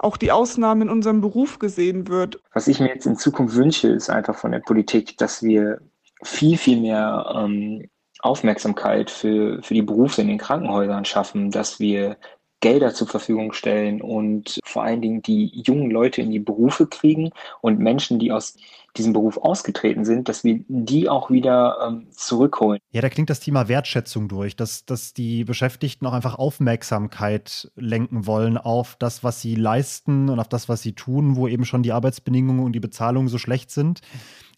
auch 0.00 0.16
die 0.16 0.32
Ausnahme 0.32 0.84
in 0.84 0.90
unserem 0.90 1.20
Beruf 1.20 1.58
gesehen 1.58 2.08
wird. 2.08 2.40
Was 2.52 2.68
ich 2.68 2.80
mir 2.80 2.88
jetzt 2.88 3.06
in 3.06 3.16
Zukunft 3.16 3.54
wünsche, 3.54 3.88
ist 3.88 4.10
einfach 4.10 4.36
von 4.36 4.52
der 4.52 4.60
Politik, 4.60 5.16
dass 5.18 5.42
wir 5.42 5.80
viel, 6.22 6.56
viel 6.56 6.80
mehr 6.80 7.32
ähm, 7.34 7.88
Aufmerksamkeit 8.20 9.10
für, 9.10 9.62
für 9.62 9.74
die 9.74 9.82
Berufe 9.82 10.20
in 10.20 10.28
den 10.28 10.38
Krankenhäusern 10.38 11.04
schaffen, 11.04 11.50
dass 11.50 11.80
wir 11.80 12.16
Gelder 12.60 12.92
zur 12.92 13.06
Verfügung 13.06 13.54
stellen 13.54 14.02
und 14.02 14.60
vor 14.64 14.82
allen 14.82 15.00
Dingen 15.00 15.22
die 15.22 15.46
jungen 15.64 15.90
Leute 15.90 16.20
in 16.20 16.30
die 16.30 16.38
Berufe 16.38 16.86
kriegen 16.86 17.30
und 17.62 17.78
Menschen, 17.78 18.18
die 18.18 18.32
aus 18.32 18.56
diesem 18.96 19.12
Beruf 19.12 19.38
ausgetreten 19.38 20.04
sind, 20.04 20.28
dass 20.28 20.44
wir 20.44 20.60
die 20.68 21.08
auch 21.08 21.30
wieder 21.30 21.78
ähm, 21.86 22.06
zurückholen. 22.10 22.80
Ja, 22.90 23.00
da 23.00 23.08
klingt 23.08 23.30
das 23.30 23.40
Thema 23.40 23.68
Wertschätzung 23.68 24.28
durch, 24.28 24.56
dass, 24.56 24.84
dass 24.84 25.14
die 25.14 25.44
Beschäftigten 25.44 26.06
auch 26.06 26.12
einfach 26.12 26.36
Aufmerksamkeit 26.36 27.70
lenken 27.76 28.26
wollen 28.26 28.58
auf 28.58 28.96
das, 28.98 29.22
was 29.22 29.40
sie 29.40 29.54
leisten 29.54 30.28
und 30.28 30.40
auf 30.40 30.48
das, 30.48 30.68
was 30.68 30.82
sie 30.82 30.92
tun, 30.92 31.36
wo 31.36 31.46
eben 31.48 31.64
schon 31.64 31.82
die 31.82 31.92
Arbeitsbedingungen 31.92 32.64
und 32.64 32.72
die 32.72 32.80
Bezahlung 32.80 33.28
so 33.28 33.38
schlecht 33.38 33.70
sind. 33.70 34.00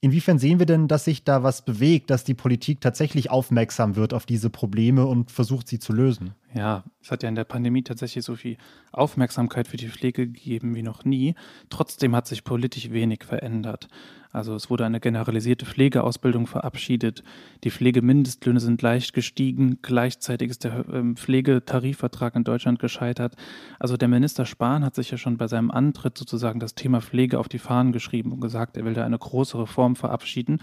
Inwiefern 0.05 0.41
sehen 0.41 0.59
wir 0.59 0.67
denn, 0.67 0.89
dass 0.89 1.05
sich 1.05 1.23
da 1.23 1.45
was 1.45 1.65
bewegt, 1.65 2.11
dass 2.11 2.25
die 2.25 2.35
Politik 2.35 2.81
tatsächlich 2.81 3.31
aufmerksam 3.31 3.95
wird 3.95 4.15
auf 4.15 4.27
diese 4.27 4.51
Probleme 4.51 5.07
und 5.07 5.31
versucht, 5.31 5.69
sie 5.69 5.79
zu 5.79 5.93
lösen? 5.93 6.35
Ja, 6.53 6.83
es 7.01 7.13
hat 7.13 7.23
ja 7.23 7.29
in 7.29 7.37
der 7.37 7.45
Pandemie 7.45 7.85
tatsächlich 7.85 8.25
so 8.25 8.35
viel 8.35 8.57
Aufmerksamkeit 8.91 9.69
für 9.69 9.77
die 9.77 9.89
Pflege 9.89 10.27
gegeben 10.27 10.75
wie 10.75 10.83
noch 10.83 11.05
nie. 11.05 11.37
Trotzdem 11.71 12.17
hat 12.17 12.27
sich 12.27 12.43
politisch 12.43 12.91
wenig 12.91 13.23
verändert. 13.23 13.87
Also 14.33 14.55
es 14.55 14.71
wurde 14.71 14.87
eine 14.87 14.99
generalisierte 14.99 15.67
Pflegeausbildung 15.67 16.47
verabschiedet. 16.47 17.23
Die 17.65 17.71
Pflegemindestlöhne 17.71 18.61
sind 18.61 18.81
leicht 18.81 19.13
gestiegen. 19.13 19.79
Gleichzeitig 19.83 20.51
ist 20.51 20.65
der 20.65 20.85
ähm, 20.91 21.17
Pflegetarifvertrag 21.17 22.35
in 22.35 22.45
Deutschland 22.45 22.79
gescheitert. 22.79 23.37
Also 23.79 23.97
der 23.97 24.09
Minister 24.09 24.47
Spahn 24.47 24.85
hat 24.85 24.95
sich 24.95 25.11
ja 25.11 25.19
schon 25.19 25.37
bei 25.37 25.49
seinem 25.49 25.71
Antritt 25.71 26.17
sozusagen 26.17 26.61
das 26.61 26.75
Thema 26.75 27.03
Pflege 27.03 27.39
auf 27.39 27.49
die 27.49 27.59
Fahnen 27.59 27.93
geschrieben 27.93 28.33
und 28.33 28.41
gesagt, 28.41 28.77
er 28.77 28.85
will 28.85 28.95
da 28.95 29.05
eine 29.05 29.19
große 29.19 29.59
Reform 29.59 29.97
verabschieden. 29.97 30.61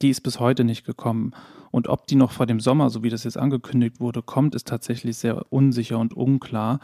Die 0.00 0.08
ist 0.08 0.22
bis 0.22 0.40
heute 0.40 0.64
nicht 0.64 0.86
gekommen. 0.86 1.32
Und 1.70 1.88
ob 1.88 2.06
die 2.06 2.16
noch 2.16 2.32
vor 2.32 2.46
dem 2.46 2.58
Sommer, 2.58 2.88
so 2.88 3.02
wie 3.02 3.10
das 3.10 3.24
jetzt 3.24 3.36
angekündigt 3.36 4.00
wurde, 4.00 4.22
kommt, 4.22 4.54
ist 4.54 4.66
tatsächlich 4.66 5.18
sehr 5.18 5.52
unsicher 5.52 5.98
und 5.98 6.14
unklar. 6.14 6.80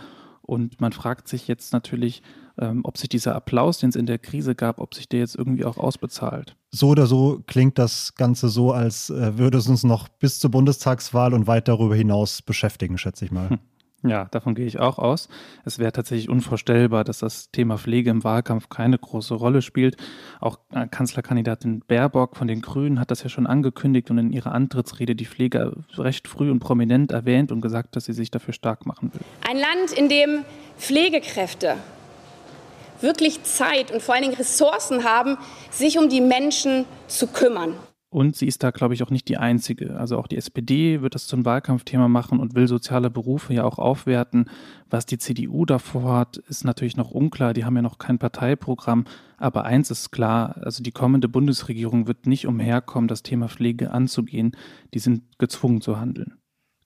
Und 0.47 0.81
man 0.81 0.93
fragt 0.93 1.29
sich 1.29 1.49
jetzt 1.49 1.73
natürlich, 1.73 2.23
ähm, 2.59 2.81
ob 2.85 2.97
sich 2.99 3.09
dieser 3.09 3.35
Applaus, 3.35 3.79
den 3.79 3.91
es 3.91 3.97
in 3.97 4.07
der 4.07 4.19
Krise 4.19 4.55
gab, 4.55 4.81
ob 4.81 4.95
sich 4.95 5.09
der 5.09 5.21
jetzt 5.21 5.37
irgendwie 5.37 5.65
auch 5.65 5.77
ausbezahlt. 5.77 6.57
So 6.71 6.89
oder 6.89 7.07
so 7.07 7.43
klingt 7.47 7.79
das 7.79 8.15
Ganze 8.15 8.49
so, 8.49 8.73
als 8.73 9.11
äh, 9.11 9.39
würde 9.39 9.59
es 9.59 9.69
uns 9.69 9.85
noch 9.85 10.09
bis 10.09 10.41
zur 10.41 10.51
Bundestagswahl 10.51 11.35
und 11.35 11.47
weit 11.47 11.69
darüber 11.69 11.95
hinaus 11.95 12.43
beschäftigen, 12.43 12.99
schätze 12.99 13.25
ich 13.25 13.31
mal. 13.31 13.51
Hm. 13.51 13.59
Ja, 14.03 14.27
davon 14.27 14.55
gehe 14.55 14.67
ich 14.67 14.79
auch 14.79 14.99
aus. 14.99 15.29
Es 15.65 15.79
wäre 15.79 15.91
tatsächlich 15.91 16.29
unvorstellbar, 16.29 17.03
dass 17.03 17.19
das 17.19 17.51
Thema 17.51 17.79
Pflege 17.79 18.11
im 18.11 18.25
Wahlkampf 18.25 18.69
keine 18.69 18.99
große 18.99 19.35
Rolle 19.35 19.63
spielt. 19.63 19.97
Auch 20.41 20.59
äh, 20.73 20.87
Kanzlerkandidatin 20.87 21.81
Baerbock 21.81 22.37
von 22.37 22.47
den 22.47 22.61
Grünen 22.61 23.01
hat 23.01 23.11
das 23.11 23.23
ja 23.23 23.29
schon 23.29 23.47
angekündigt 23.47 24.11
und 24.11 24.19
in 24.19 24.33
ihrer 24.33 24.53
Antrittsrede 24.53 25.17
die 25.17 25.27
Pflege 25.27 25.73
recht 25.97 26.29
früh 26.29 26.51
und 26.51 26.61
prominent 26.61 27.11
erwähnt 27.11 27.51
und 27.51 27.63
gesagt, 27.63 27.97
dass 27.97 28.05
sie 28.05 28.13
sich 28.13 28.31
dafür 28.31 28.55
stark 28.55 28.87
machen 28.87 29.13
will. 29.13 29.23
Ein 29.49 29.57
Land, 29.57 29.93
in 29.97 30.09
dem 30.09 30.45
Pflegekräfte 30.79 31.77
wirklich 33.01 33.43
Zeit 33.45 33.91
und 33.91 34.03
vor 34.03 34.15
allen 34.15 34.25
Dingen 34.25 34.37
Ressourcen 34.37 35.05
haben, 35.05 35.37
sich 35.71 35.99
um 35.99 36.09
die 36.09 36.21
Menschen 36.21 36.85
zu 37.09 37.27
kümmern. 37.27 37.75
Und 38.17 38.35
sie 38.35 38.47
ist 38.47 38.63
da, 38.63 38.71
glaube 38.71 38.95
ich, 38.95 39.03
auch 39.03 39.11
nicht 39.11 39.29
die 39.29 39.37
Einzige. 39.37 40.01
Also 40.01 40.17
auch 40.17 40.27
die 40.27 40.39
SPD 40.39 41.03
wird 41.03 41.15
das 41.15 41.27
zum 41.27 41.45
Wahlkampfthema 41.45 42.09
machen 42.09 42.41
und 42.41 42.55
will 42.55 42.67
soziale 42.67 43.11
Berufe 43.11 43.53
ja 43.53 43.65
auch 43.65 43.79
aufwerten. 43.79 44.49
Was 44.89 45.05
die 45.05 45.19
CDU 45.19 45.67
davor 45.67 46.17
hat, 46.17 46.39
ist 46.39 46.65
natürlich 46.65 46.97
noch 46.97 47.11
unklar. 47.11 47.53
Die 47.53 47.67
haben 47.67 47.77
ja 47.77 47.83
noch 47.83 47.99
kein 47.99 48.19
Parteiprogramm. 48.19 49.05
Aber 49.37 49.67
eins 49.67 49.91
ist 49.91 50.13
klar, 50.13 50.57
also 50.63 50.83
die 50.83 50.93
kommende 50.93 51.29
Bundesregierung 51.29 52.07
wird 52.07 52.27
nicht 52.27 52.47
umherkommen, 52.47 53.07
das 53.07 53.23
Thema 53.23 53.51
Pflege 53.51 53.91
anzugehen. 53.91 54.57
Die 54.95 54.99
sind 54.99 55.39
gezwungen 55.39 55.83
zu 55.83 56.01
handeln. 56.01 56.39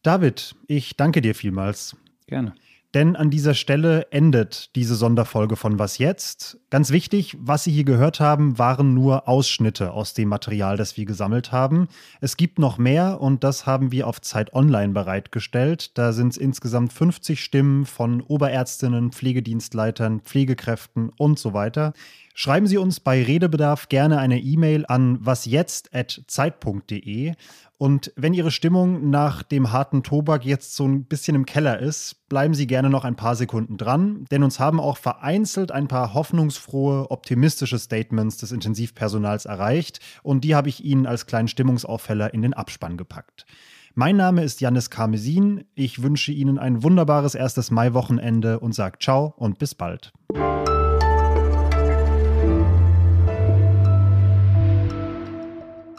David, 0.02 0.56
ich 0.66 0.96
danke 0.96 1.20
dir 1.20 1.36
vielmals. 1.36 1.96
Gerne. 2.26 2.54
Denn 2.92 3.14
an 3.14 3.30
dieser 3.30 3.54
Stelle 3.54 4.10
endet 4.10 4.74
diese 4.74 4.96
Sonderfolge 4.96 5.54
von 5.54 5.78
Was 5.78 5.98
jetzt? 5.98 6.58
Ganz 6.70 6.90
wichtig, 6.90 7.36
was 7.38 7.62
Sie 7.62 7.70
hier 7.70 7.84
gehört 7.84 8.18
haben, 8.18 8.58
waren 8.58 8.94
nur 8.94 9.28
Ausschnitte 9.28 9.92
aus 9.92 10.12
dem 10.12 10.28
Material, 10.28 10.76
das 10.76 10.96
wir 10.96 11.04
gesammelt 11.04 11.52
haben. 11.52 11.86
Es 12.20 12.36
gibt 12.36 12.58
noch 12.58 12.78
mehr 12.78 13.20
und 13.20 13.44
das 13.44 13.64
haben 13.64 13.92
wir 13.92 14.08
auf 14.08 14.20
Zeit 14.20 14.54
Online 14.54 14.92
bereitgestellt. 14.92 15.96
Da 15.98 16.12
sind 16.12 16.30
es 16.30 16.36
insgesamt 16.36 16.92
50 16.92 17.44
Stimmen 17.44 17.86
von 17.86 18.22
Oberärztinnen, 18.22 19.12
Pflegedienstleitern, 19.12 20.18
Pflegekräften 20.20 21.12
und 21.16 21.38
so 21.38 21.54
weiter. 21.54 21.92
Schreiben 22.34 22.66
Sie 22.66 22.78
uns 22.78 22.98
bei 22.98 23.22
Redebedarf 23.22 23.88
gerne 23.88 24.18
eine 24.18 24.40
E-Mail 24.40 24.84
an 24.86 25.24
wasjetzt.zeit.de. 25.24 27.34
Und 27.80 28.12
wenn 28.14 28.34
Ihre 28.34 28.50
Stimmung 28.50 29.08
nach 29.08 29.42
dem 29.42 29.72
harten 29.72 30.02
Tobak 30.02 30.44
jetzt 30.44 30.76
so 30.76 30.86
ein 30.86 31.06
bisschen 31.06 31.34
im 31.34 31.46
Keller 31.46 31.78
ist, 31.78 32.28
bleiben 32.28 32.52
Sie 32.52 32.66
gerne 32.66 32.90
noch 32.90 33.06
ein 33.06 33.16
paar 33.16 33.34
Sekunden 33.36 33.78
dran, 33.78 34.26
denn 34.30 34.42
uns 34.42 34.60
haben 34.60 34.78
auch 34.78 34.98
vereinzelt 34.98 35.72
ein 35.72 35.88
paar 35.88 36.12
hoffnungsfrohe, 36.12 37.10
optimistische 37.10 37.78
Statements 37.78 38.36
des 38.36 38.52
Intensivpersonals 38.52 39.46
erreicht 39.46 40.00
und 40.22 40.44
die 40.44 40.54
habe 40.54 40.68
ich 40.68 40.84
Ihnen 40.84 41.06
als 41.06 41.24
kleinen 41.24 41.48
Stimmungsaufheller 41.48 42.34
in 42.34 42.42
den 42.42 42.52
Abspann 42.52 42.98
gepackt. 42.98 43.46
Mein 43.94 44.18
Name 44.18 44.44
ist 44.44 44.60
Janis 44.60 44.90
Karmesin. 44.90 45.64
Ich 45.74 46.02
wünsche 46.02 46.32
Ihnen 46.32 46.58
ein 46.58 46.82
wunderbares 46.82 47.34
erstes 47.34 47.70
Maiwochenende 47.70 48.60
und 48.60 48.74
sage 48.74 48.98
ciao 49.00 49.32
und 49.38 49.58
bis 49.58 49.74
bald. 49.74 50.12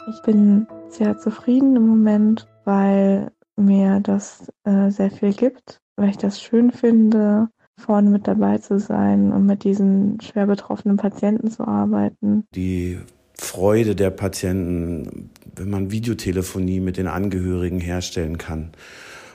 Ich 0.08 0.22
bin 0.24 0.68
sehr 0.92 1.18
zufrieden 1.18 1.76
im 1.76 1.86
Moment, 1.86 2.46
weil 2.64 3.30
mir 3.56 4.00
das 4.00 4.50
äh, 4.64 4.90
sehr 4.90 5.10
viel 5.10 5.32
gibt, 5.32 5.80
weil 5.96 6.10
ich 6.10 6.18
das 6.18 6.40
schön 6.40 6.70
finde, 6.70 7.48
vorne 7.78 8.10
mit 8.10 8.28
dabei 8.28 8.58
zu 8.58 8.78
sein 8.78 9.32
und 9.32 9.46
mit 9.46 9.64
diesen 9.64 10.20
schwer 10.20 10.46
betroffenen 10.46 10.96
Patienten 10.96 11.50
zu 11.50 11.66
arbeiten. 11.66 12.44
Die 12.54 12.98
Freude 13.34 13.96
der 13.96 14.10
Patienten, 14.10 15.30
wenn 15.56 15.70
man 15.70 15.90
Videotelefonie 15.90 16.80
mit 16.80 16.96
den 16.96 17.08
Angehörigen 17.08 17.80
herstellen 17.80 18.38
kann. 18.38 18.70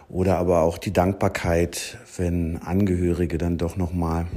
Oder 0.09 0.37
aber 0.37 0.61
auch 0.61 0.77
die 0.77 0.93
Dankbarkeit, 0.93 1.97
wenn 2.15 2.57
Angehörige 2.57 3.37
dann 3.37 3.57
doch 3.57 3.75
nochmal 3.75 4.27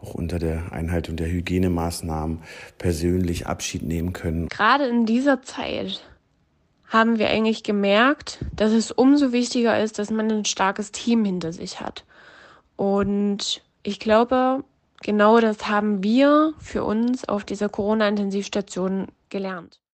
auch 0.00 0.14
unter 0.14 0.38
der 0.38 0.72
Einhaltung 0.72 1.16
der 1.16 1.28
Hygienemaßnahmen 1.28 2.38
persönlich 2.78 3.46
Abschied 3.46 3.82
nehmen 3.82 4.12
können. 4.12 4.48
Gerade 4.48 4.86
in 4.86 5.06
dieser 5.06 5.42
Zeit 5.42 6.07
haben 6.88 7.18
wir 7.18 7.28
eigentlich 7.28 7.62
gemerkt, 7.62 8.38
dass 8.54 8.72
es 8.72 8.90
umso 8.90 9.32
wichtiger 9.32 9.80
ist, 9.82 9.98
dass 9.98 10.10
man 10.10 10.30
ein 10.30 10.44
starkes 10.44 10.90
Team 10.90 11.24
hinter 11.24 11.52
sich 11.52 11.80
hat. 11.80 12.04
Und 12.76 13.62
ich 13.82 14.00
glaube, 14.00 14.64
genau 15.02 15.40
das 15.40 15.68
haben 15.68 16.02
wir 16.02 16.54
für 16.58 16.84
uns 16.84 17.28
auf 17.28 17.44
dieser 17.44 17.68
Corona-Intensivstation 17.68 19.08
gelernt. 19.28 19.80